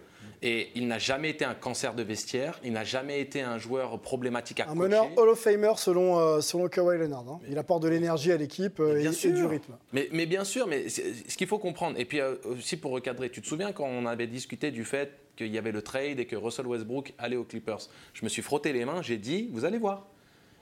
[0.44, 4.00] Et il n'a jamais été un cancer de vestiaire, il n'a jamais été un joueur
[4.00, 7.26] problématique à Un meneur Hall of Famer selon, euh, selon Kawhi Leonard.
[7.30, 7.40] Hein.
[7.48, 9.78] Il apporte de l'énergie à l'équipe euh, et, du rythme.
[9.94, 13.30] Mais, mais, bien sûr, mais ce qu'il faut comprendre, et puis euh, aussi pour recadrer,
[13.30, 16.26] tu te souviens quand on avait discuté du fait qu'il y avait le trade et
[16.26, 17.90] que Russell Westbrook allait aux Clippers?
[18.14, 20.08] Je me suis frotté les mains, j'ai dit, vous allez voir,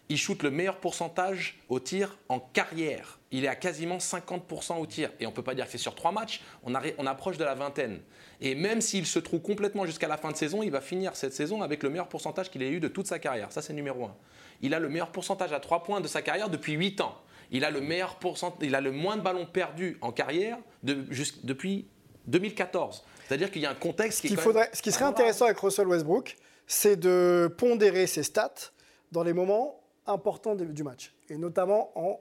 [0.09, 3.18] il shoot le meilleur pourcentage au tir en carrière.
[3.31, 5.11] Il est à quasiment 50% au tir.
[5.19, 7.43] Et on ne peut pas dire que c'est sur trois matchs, on, on, approche de
[7.43, 7.99] la vingtaine.
[8.41, 11.33] Et même s'il se trouve complètement jusqu'à la fin de saison, il va finir cette
[11.33, 13.51] saison avec le meilleur pourcentage qu'il ait eu de toute sa carrière.
[13.51, 14.15] Ça, c'est numéro un.
[14.61, 17.15] Il a le meilleur pourcentage à trois points de sa carrière depuis 8 ans.
[17.51, 18.19] Il a le, meilleur
[18.61, 21.87] il a le moins de ballons perdus en carrière depuis
[22.27, 23.03] 2014.
[23.27, 25.87] C'est-à-dire qu'il y a un contexte qui est faudrait, Ce qui serait intéressant avec Russell
[25.87, 28.71] Westbrook, c'est de pondérer ses stats
[29.11, 31.13] dans les moments importants du match.
[31.29, 32.19] Et notamment en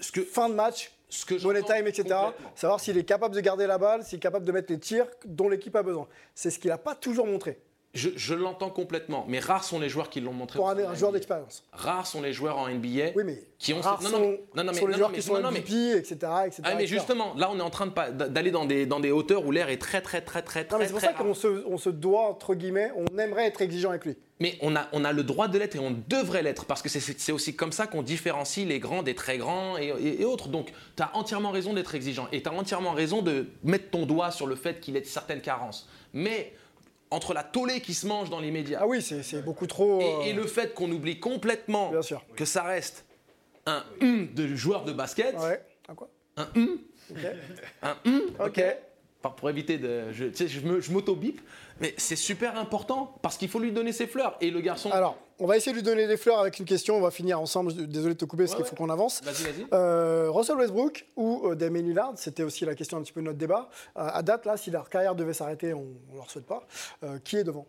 [0.00, 2.14] fin de match, ce que money time, etc.
[2.54, 5.06] Savoir s'il est capable de garder la balle, s'il est capable de mettre les tirs
[5.24, 6.08] dont l'équipe a besoin.
[6.34, 7.58] C'est ce qu'il n'a pas toujours montré.
[7.94, 10.58] Je, l'entends complètement, mais rares sont les joueurs qui l'ont montré.
[10.58, 11.62] Pour un, joueur d'expérience.
[11.72, 13.82] Rares sont les joueurs en NBA oui, mais qui ont.
[13.82, 16.14] Rares non, non, non, non, mais, sont les joueurs qui sont MVP, etc.,
[16.46, 16.62] etc.
[16.64, 19.50] Ah, mais justement, là, on est en train d'aller dans des, dans des hauteurs où
[19.50, 20.86] l'air est très, très, très, très, très.
[20.86, 24.06] C'est pour ça qu'on se, on se doit, entre guillemets, on aimerait être exigeant avec
[24.06, 24.16] lui.
[24.40, 26.88] Mais on a, on a le droit de l'être et on devrait l'être parce que
[26.88, 30.48] c'est aussi comme ça qu'on différencie les grands des très grands et, autres.
[30.48, 34.06] Donc, tu as entièrement raison d'être exigeant et tu as entièrement raison de mettre ton
[34.06, 35.88] doigt sur le fait qu'il ait certaines carences.
[36.12, 36.54] Mais
[37.12, 38.78] entre la tollée qui se mange dans les médias.
[38.82, 40.22] Ah oui, c'est beaucoup trop.
[40.22, 41.92] Et, le fait qu'on oublie complètement
[42.36, 43.04] que ça reste
[43.66, 45.36] un hum de joueur de basket.
[45.38, 45.62] Ouais.
[45.88, 46.08] Un quoi?
[46.36, 46.78] Un hum.
[47.82, 48.22] Un hum.
[48.44, 48.64] Ok.
[49.36, 50.10] Pour éviter de.
[50.12, 51.40] Je, tu sais, je m'auto-bip.
[51.82, 54.36] Mais c'est super important parce qu'il faut lui donner ses fleurs.
[54.40, 54.88] Et le garçon.
[54.92, 56.96] Alors, on va essayer de lui donner des fleurs avec une question.
[56.96, 57.74] On va finir ensemble.
[57.88, 59.20] Désolé de te couper parce qu'il faut qu'on avance.
[59.24, 59.66] Vas-y, vas-y.
[59.72, 63.26] Euh, Russell Westbrook ou euh, Damien Lillard, c'était aussi la question un petit peu de
[63.26, 63.68] notre débat.
[63.96, 66.68] Euh, à date, là, si leur carrière devait s'arrêter, on ne leur souhaite pas.
[67.02, 67.66] Euh, qui est devant?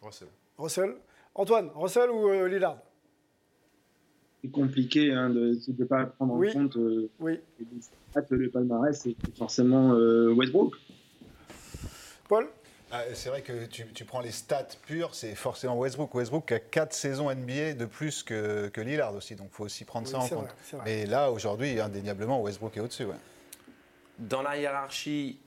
[0.00, 0.28] Russell.
[0.56, 0.94] Russell.
[1.34, 2.78] Antoine, Russell ou Lillard?
[4.42, 6.78] C'est compliqué hein, de ne pas prendre en compte.
[7.18, 7.40] oui.
[8.30, 9.90] Le palmarès, c'est forcément
[10.36, 10.74] Westbrook.
[12.28, 12.46] Paul?
[12.96, 16.14] Ah, c'est vrai que tu, prends les stats pures, c'est forcément Westbrook.
[16.14, 19.84] Westbrook a 4 saisons NBA de plus que, que Lillard aussi, donc il faut aussi
[19.84, 20.54] prendre ça en compte.
[20.84, 23.06] Mais là, aujourd'hui, indéniablement, Westbrook est au-dessus.
[24.20, 25.40] Dans la hiérarchie,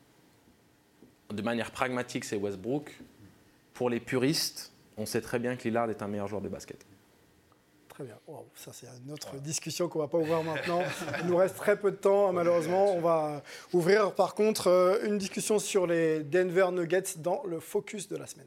[1.31, 2.91] de manière pragmatique, c'est Westbrook.
[3.73, 6.85] Pour les puristes, on sait très bien que Lillard est un meilleur joueur de basket.
[7.97, 8.19] Très bien.
[8.53, 10.83] ça, c'est une autre discussion qu'on ne va pas ouvrir maintenant.
[11.21, 12.93] Il nous reste très peu de temps, malheureusement.
[12.93, 13.41] On va
[13.73, 18.27] ouvrir, par contre, euh, une discussion sur les Denver Nuggets dans le focus de la
[18.27, 18.45] semaine.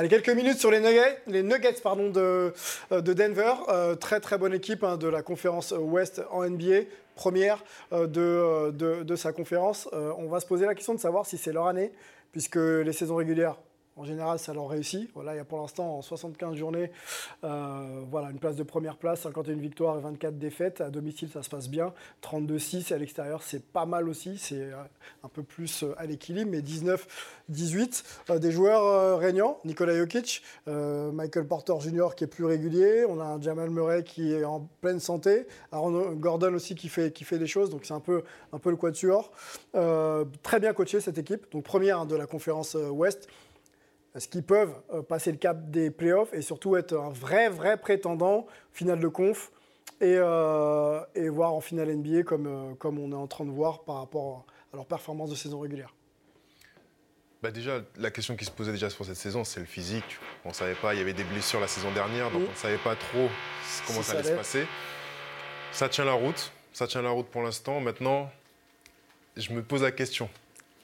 [0.00, 2.50] Allez, quelques minutes sur les Nuggets, euh,
[2.90, 3.52] de Denver.
[3.68, 6.86] Euh, très très bonne équipe hein, de la conférence Ouest en NBA
[7.20, 9.88] première euh, euh, de, sa conférence.
[9.92, 11.92] Euh, on va se poser la question de savoir si c'est leur année,
[12.32, 13.56] puisque les saisons régulières
[13.96, 15.10] En général, ça leur réussit.
[15.14, 16.90] Voilà, il y a pour l'instant, en 75 journées,
[17.42, 20.80] euh, voilà, une place de première place, 51 victoires et 24 défaites.
[20.80, 21.92] À domicile, ça se passe bien.
[22.22, 24.38] 32-6 et à l'extérieur, c'est pas mal aussi.
[24.38, 24.82] C'est euh,
[25.24, 28.38] un peu plus euh, à l'équilibre, mais 19-18.
[28.38, 32.14] des joueurs régnants, Nikola Jokic, Michael Porter Jr.
[32.16, 33.04] qui est plus régulier.
[33.08, 35.46] On a un Jamal Murray qui est en pleine santé.
[35.72, 37.70] Aaron Gordon aussi qui fait, qui fait des choses.
[37.70, 38.22] Donc c'est un peu,
[38.52, 39.32] un peu le quatuor.
[39.72, 41.50] très bien coaché cette équipe.
[41.52, 43.28] Donc première hein, de la conférence Ouest
[44.14, 47.76] est-ce qu'ils peuvent euh, passer le cap des playoffs et surtout être un vrai, vrai
[47.76, 49.52] prétendant finale de conf
[50.00, 53.50] et, euh, et voir en finale NBA comme, euh, comme on est en train de
[53.50, 55.94] voir par rapport à leur performance de saison régulière
[57.42, 60.18] bah déjà, la question qui se posait déjà pour cette saison, c'est le physique.
[60.44, 62.54] On ne savait pas, il y avait des blessures la saison dernière, donc on ne
[62.54, 63.30] savait pas trop
[63.86, 64.66] comment ça allait se passer.
[65.72, 67.80] Ça tient la route, ça tient la route pour l'instant.
[67.80, 68.30] Maintenant,
[69.38, 70.28] je me pose la question,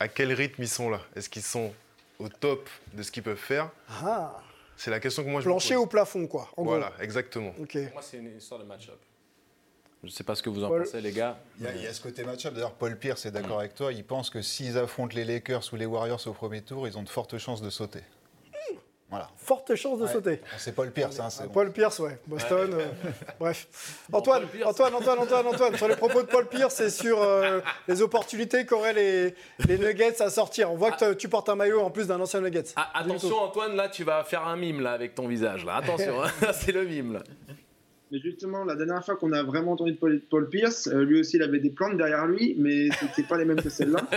[0.01, 1.03] à quel rythme ils sont là?
[1.15, 1.75] Est-ce qu'ils sont
[2.19, 4.37] au top de ce qu'ils peuvent faire ah.
[4.77, 5.85] C'est la question que moi je Plancher me pose.
[5.85, 6.51] au plafond, quoi.
[6.57, 7.53] voilà, exactement.
[7.53, 8.99] Pour moi, c'est une histoire de match-up.
[10.03, 11.39] Je ne sais pas ce que vous en pensez, les gars.
[11.59, 12.55] Il y, a, ce côté match-up.
[12.55, 13.93] D'ailleurs, Paul Pierce est d'accord avec toi.
[13.93, 17.03] Il pense que s'ils affrontent les Lakers ou les Warriors au premier tour, ils ont
[17.03, 18.03] de fortes chances de sauter.
[19.09, 19.29] Voilà.
[19.37, 20.41] Forte chance de sauter.
[20.59, 21.21] C'est Paul Pierce.
[21.21, 22.19] Hein, Paul Pierce, ouais.
[22.27, 22.71] Boston.
[22.75, 22.87] Euh,
[23.39, 23.69] bref.
[24.13, 28.03] Antoine, Antoine, Antoine, Antoine, Antoine, sur les propos de Paul Pierce et sur euh, les
[28.03, 29.35] opportunités qu'auraient les,
[29.69, 30.73] les, Nuggets à sortir.
[30.73, 32.73] On voit que tu portes un maillot en plus d'un ancien Nuggets.
[32.75, 35.65] Ah, attention, Antoine, là, tu vas faire un mime là, avec ton visage.
[35.65, 35.77] Là.
[35.77, 36.31] Attention, hein.
[36.53, 37.13] c'est le mime.
[37.13, 37.21] Là.
[38.13, 41.39] Mais justement, la dernière fois qu'on a vraiment entendu de Paul, Pierce, euh, lui aussi
[41.39, 44.09] il avait des plantes derrière lui, mais c'était pas les mêmes que celles-là.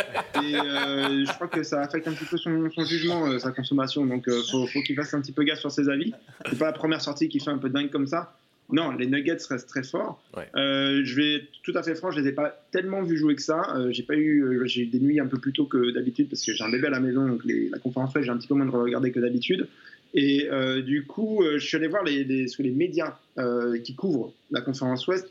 [0.44, 4.06] Et euh, je crois que ça affecte un petit peu son, jugement, euh, sa consommation.
[4.06, 6.14] Donc il faut, qu'il fasse un petit peu gaffe sur ses avis.
[6.48, 8.36] C'est pas la première sortie qui fait un peu dingue comme ça.
[8.72, 10.22] Non, les Nuggets restent très forts.
[10.36, 13.42] je vais être tout à fait franc, je les ai pas tellement vus jouer que
[13.42, 13.64] ça.
[13.90, 16.54] j'ai pas eu, j'ai eu des nuits un peu plus tôt que d'habitude parce que
[16.54, 18.72] j'ai un bébé à la maison, donc la conférence j'ai un petit peu moins de
[18.72, 19.68] regarder que d'habitude.
[20.14, 23.20] Et euh, du coup, euh, je suis allé voir les, les, ce que les médias
[23.38, 25.30] euh, qui couvrent la conférence Ouest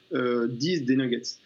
[0.50, 1.38] disent des Nuggets.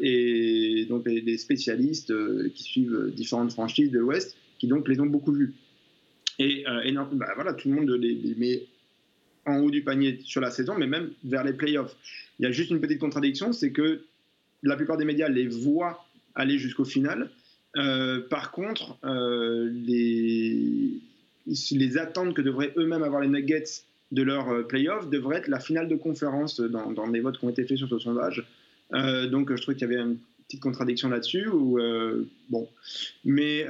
[0.00, 2.12] et donc les, spécialistes
[2.52, 5.54] qui suivent différentes franchises de l'Ouest, qui donc les ont beaucoup vus.
[6.38, 8.66] Et, bah, voilà, tout le monde les, les, met
[9.46, 11.96] en haut du panier sur la saison, mais même vers les playoffs.
[12.38, 14.04] Il y a juste une petite contradiction, c'est que
[14.62, 17.30] la plupart des médias les voient aller jusqu'au final.
[18.28, 21.00] par contre, les
[21.46, 25.60] les attentes que devraient eux-mêmes avoir les Nuggets de leur euh, playoff devraient être la
[25.60, 28.46] finale de conférence dans, les votes qui ont été faits sur ce sondage.
[28.92, 31.48] Euh, donc je trouve qu'il y avait une petite contradiction là-dessus.
[31.48, 32.68] Euh, bon,
[33.24, 33.66] mais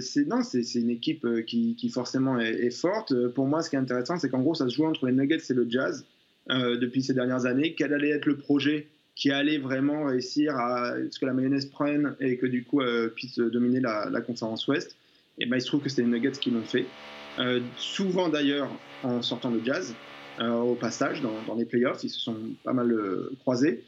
[0.00, 3.14] c'est non, c'est une équipe qui, forcément est, forte.
[3.28, 5.42] Pour moi, ce qui est intéressant, c'est qu'en gros, ça se joue entre les Nuggets
[5.48, 6.04] et le Jazz
[6.48, 7.74] depuis ces dernières années.
[7.74, 12.14] Quel allait être le projet qui allait vraiment réussir à ce que la mayonnaise prenne
[12.20, 12.80] et que du coup
[13.14, 14.96] puisse dominer la conférence Ouest?
[15.40, 16.86] Et ben, il se trouve que c'est les Nuggets qui l'ont fait.
[17.38, 18.68] Euh, souvent d'ailleurs
[19.02, 19.94] en sortant de jazz,
[20.40, 23.84] euh, au passage, dans, les playoffs, ils se sont pas mal euh, croisés.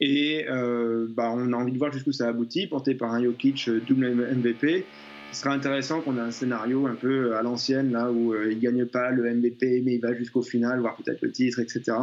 [0.00, 4.10] Et bah, on a envie de voir jusqu'où ça aboutit, porté par un Jokic double
[4.34, 4.84] MVP.
[5.32, 8.84] Ce sera intéressant qu'on ait un scénario un peu à l'ancienne, là où il gagne
[8.86, 11.96] pas le MVP, mais il va jusqu'au final, voire peut-être le titre, etc.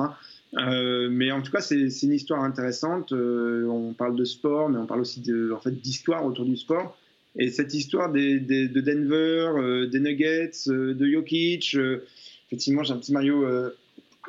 [0.54, 3.12] mais en tout cas, c'est une histoire intéressante.
[3.12, 5.22] on parle de sport, mais on parle aussi
[5.54, 6.97] en fait, d'histoire autour du sport.
[7.38, 12.06] Et cette histoire des, de Denver, euh, des Nuggets, euh, de Jokic, euh,
[12.48, 13.48] effectivement, j'ai un petit maillot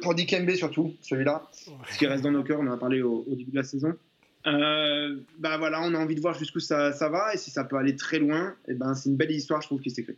[0.00, 1.48] pour Dikembe surtout, celui-là,
[1.90, 3.94] ce qui reste dans nos cœurs, on en a parlé au, début de la saison.
[4.44, 7.76] bah voilà, on a envie de voir jusqu'où ça, ça, va et si ça peut
[7.76, 10.16] aller très loin, et ben c'est une belle histoire, je trouve, qui s'écrit.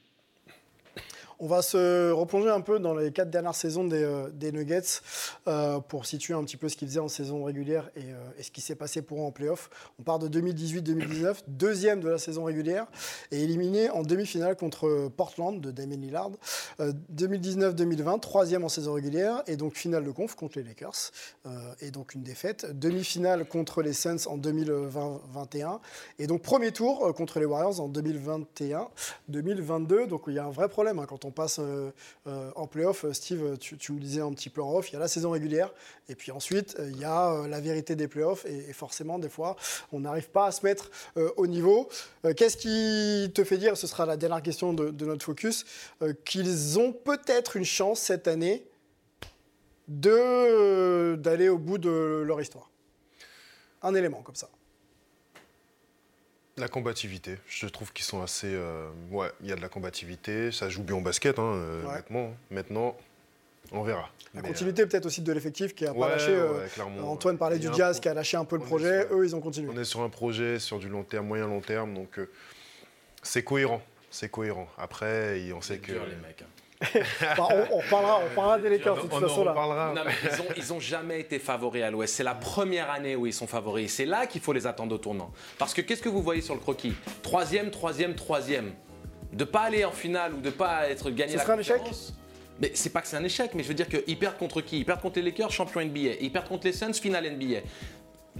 [1.44, 5.02] On va se replonger un peu dans les quatre dernières saisons des, euh, Nuggets
[5.46, 8.50] euh, pour situer un petit peu ce qu'ils faisaient en saison régulière et, euh, ce
[8.50, 9.68] qui s'est passé pour eux en playoff.
[10.00, 12.86] On part de 2018-2019, deuxième de la saison régulière
[13.30, 16.30] et éliminé en demi-finale contre Portland de Damien Lillard.
[16.80, 21.10] 2019-2020, troisième en saison régulière et donc finale de conf contre les Lakers
[21.80, 22.66] et donc une défaite.
[22.72, 25.80] Demi-finale contre les Suns en 2020-21
[26.18, 30.06] et donc premier tour contre les Warriors en 2021-2022.
[30.06, 31.90] Donc il y a un vrai problème hein, quand on passe euh,
[32.26, 34.98] euh, en playoff, Steve, tu, me disais un petit peu en off, il y a
[35.00, 35.72] la saison régulière,
[36.08, 39.56] et puis ensuite, euh, il y a la vérité des playoffs, et, forcément, des fois,
[39.92, 40.90] on n'arrive pas à se mettre
[41.36, 41.88] au niveau.
[42.36, 45.64] Qu'est-ce qui te fait dire, ce sera la dernière question de, notre focus,
[46.24, 48.66] qu'ils ont peut-être une chance cette année
[49.88, 52.70] d'aller au bout de leur histoire?
[53.82, 54.48] Un élément comme ça.
[56.56, 57.38] La combativité.
[57.48, 58.46] Je trouve qu'ils sont assez.
[58.54, 60.52] Euh, ouais, il y a de la combativité.
[60.52, 62.32] Ça joue bien au basket, hein, euh, honnêtement.
[62.50, 62.96] Maintenant,
[63.72, 64.08] on verra.
[64.34, 66.36] La continuité euh, peut-être aussi de l'effectif qui a pas lâché.
[67.02, 69.08] Antoine parlait du Jazz qui a lâché un peu le projet.
[69.10, 69.68] Eux, ils ont continué.
[69.74, 72.20] On est sur un projet sur du long terme, moyen long terme, donc
[73.22, 73.82] c'est cohérent.
[74.10, 74.68] c'est cohérent.
[74.78, 75.92] Après, on sait que.
[75.92, 76.42] Dur, les mecs.
[76.42, 76.46] hein.
[77.36, 79.50] Bah, on, on parlera, on parlera des Lakers de toute On en façon là.
[79.52, 79.92] reparlera.
[79.94, 82.14] Non, mais ils, ont, ils ont jamais été favoris à l'Ouest.
[82.14, 83.92] C'est la première année où ils sont favoris.
[83.92, 85.30] C'est là qu'il faut les attendre au tournant.
[85.58, 86.94] Parce que qu'est-ce que vous voyez sur le croquis?
[87.22, 88.72] Troisième, troisième, troisième.
[89.32, 91.78] De pas aller en finale ou de pas être gagné Ce la serait un échec?
[91.78, 92.14] conférence.
[92.60, 94.78] Mais c'est pas que c'est un échec, mais je veux dire qu'ils perdent contre qui?
[94.78, 96.14] Ils perdent contre les Lakers, champion NBA.
[96.20, 97.60] Ils perdent contre les Suns, finale NBA.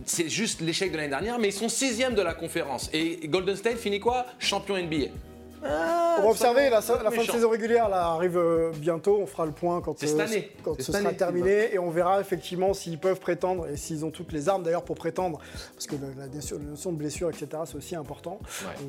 [0.04, 2.90] C'est juste l'échec de l'année dernière, mais ils sont sixième de la conférence.
[2.92, 4.26] Et Golden State finit quoi?
[4.38, 5.06] Champion NBA.
[5.64, 9.46] On va observer, la, la fin de saison régulière là, arrive euh, bientôt, on fera
[9.46, 10.50] le point quand, C'est cette année.
[10.62, 11.16] quand C'est ce cette sera année.
[11.18, 14.84] terminé et on verra effectivement s'ils peuvent prétendre et s'ils ont toutes les armes d'ailleurs
[14.84, 15.38] pour prétendre,
[15.74, 18.38] parce que la, la, la notion de blessure, etc., c'est aussi important.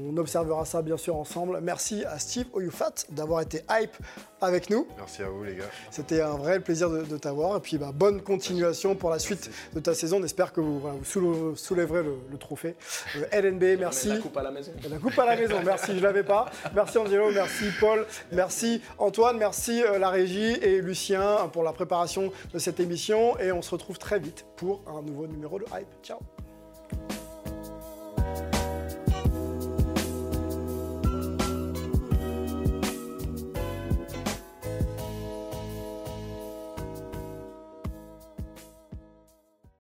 [0.07, 1.59] On observera ça bien sûr ensemble.
[1.61, 3.95] Merci à Steve Oyufat d'avoir été hype
[4.41, 4.87] avec nous.
[4.97, 5.65] Merci à vous, les gars.
[5.91, 9.49] C'était un vrai plaisir de, de t'avoir et puis bah, bonne continuation pour la suite
[9.73, 10.17] de ta saison.
[10.19, 12.75] On espère que vous, voilà, vous soulè- soulèverez le, le trophée.
[13.17, 14.09] Euh, LNB, merci.
[14.09, 14.71] La coupe à la maison.
[14.89, 16.45] La coupe à la maison, merci, je l'avais pas.
[16.73, 21.71] Merci Angelo, merci Paul, merci Antoine, merci euh, la régie et Lucien euh, pour la
[21.73, 23.39] préparation de cette émission.
[23.39, 25.87] Et on se retrouve très vite pour un nouveau numéro de Hype.
[26.03, 26.19] Ciao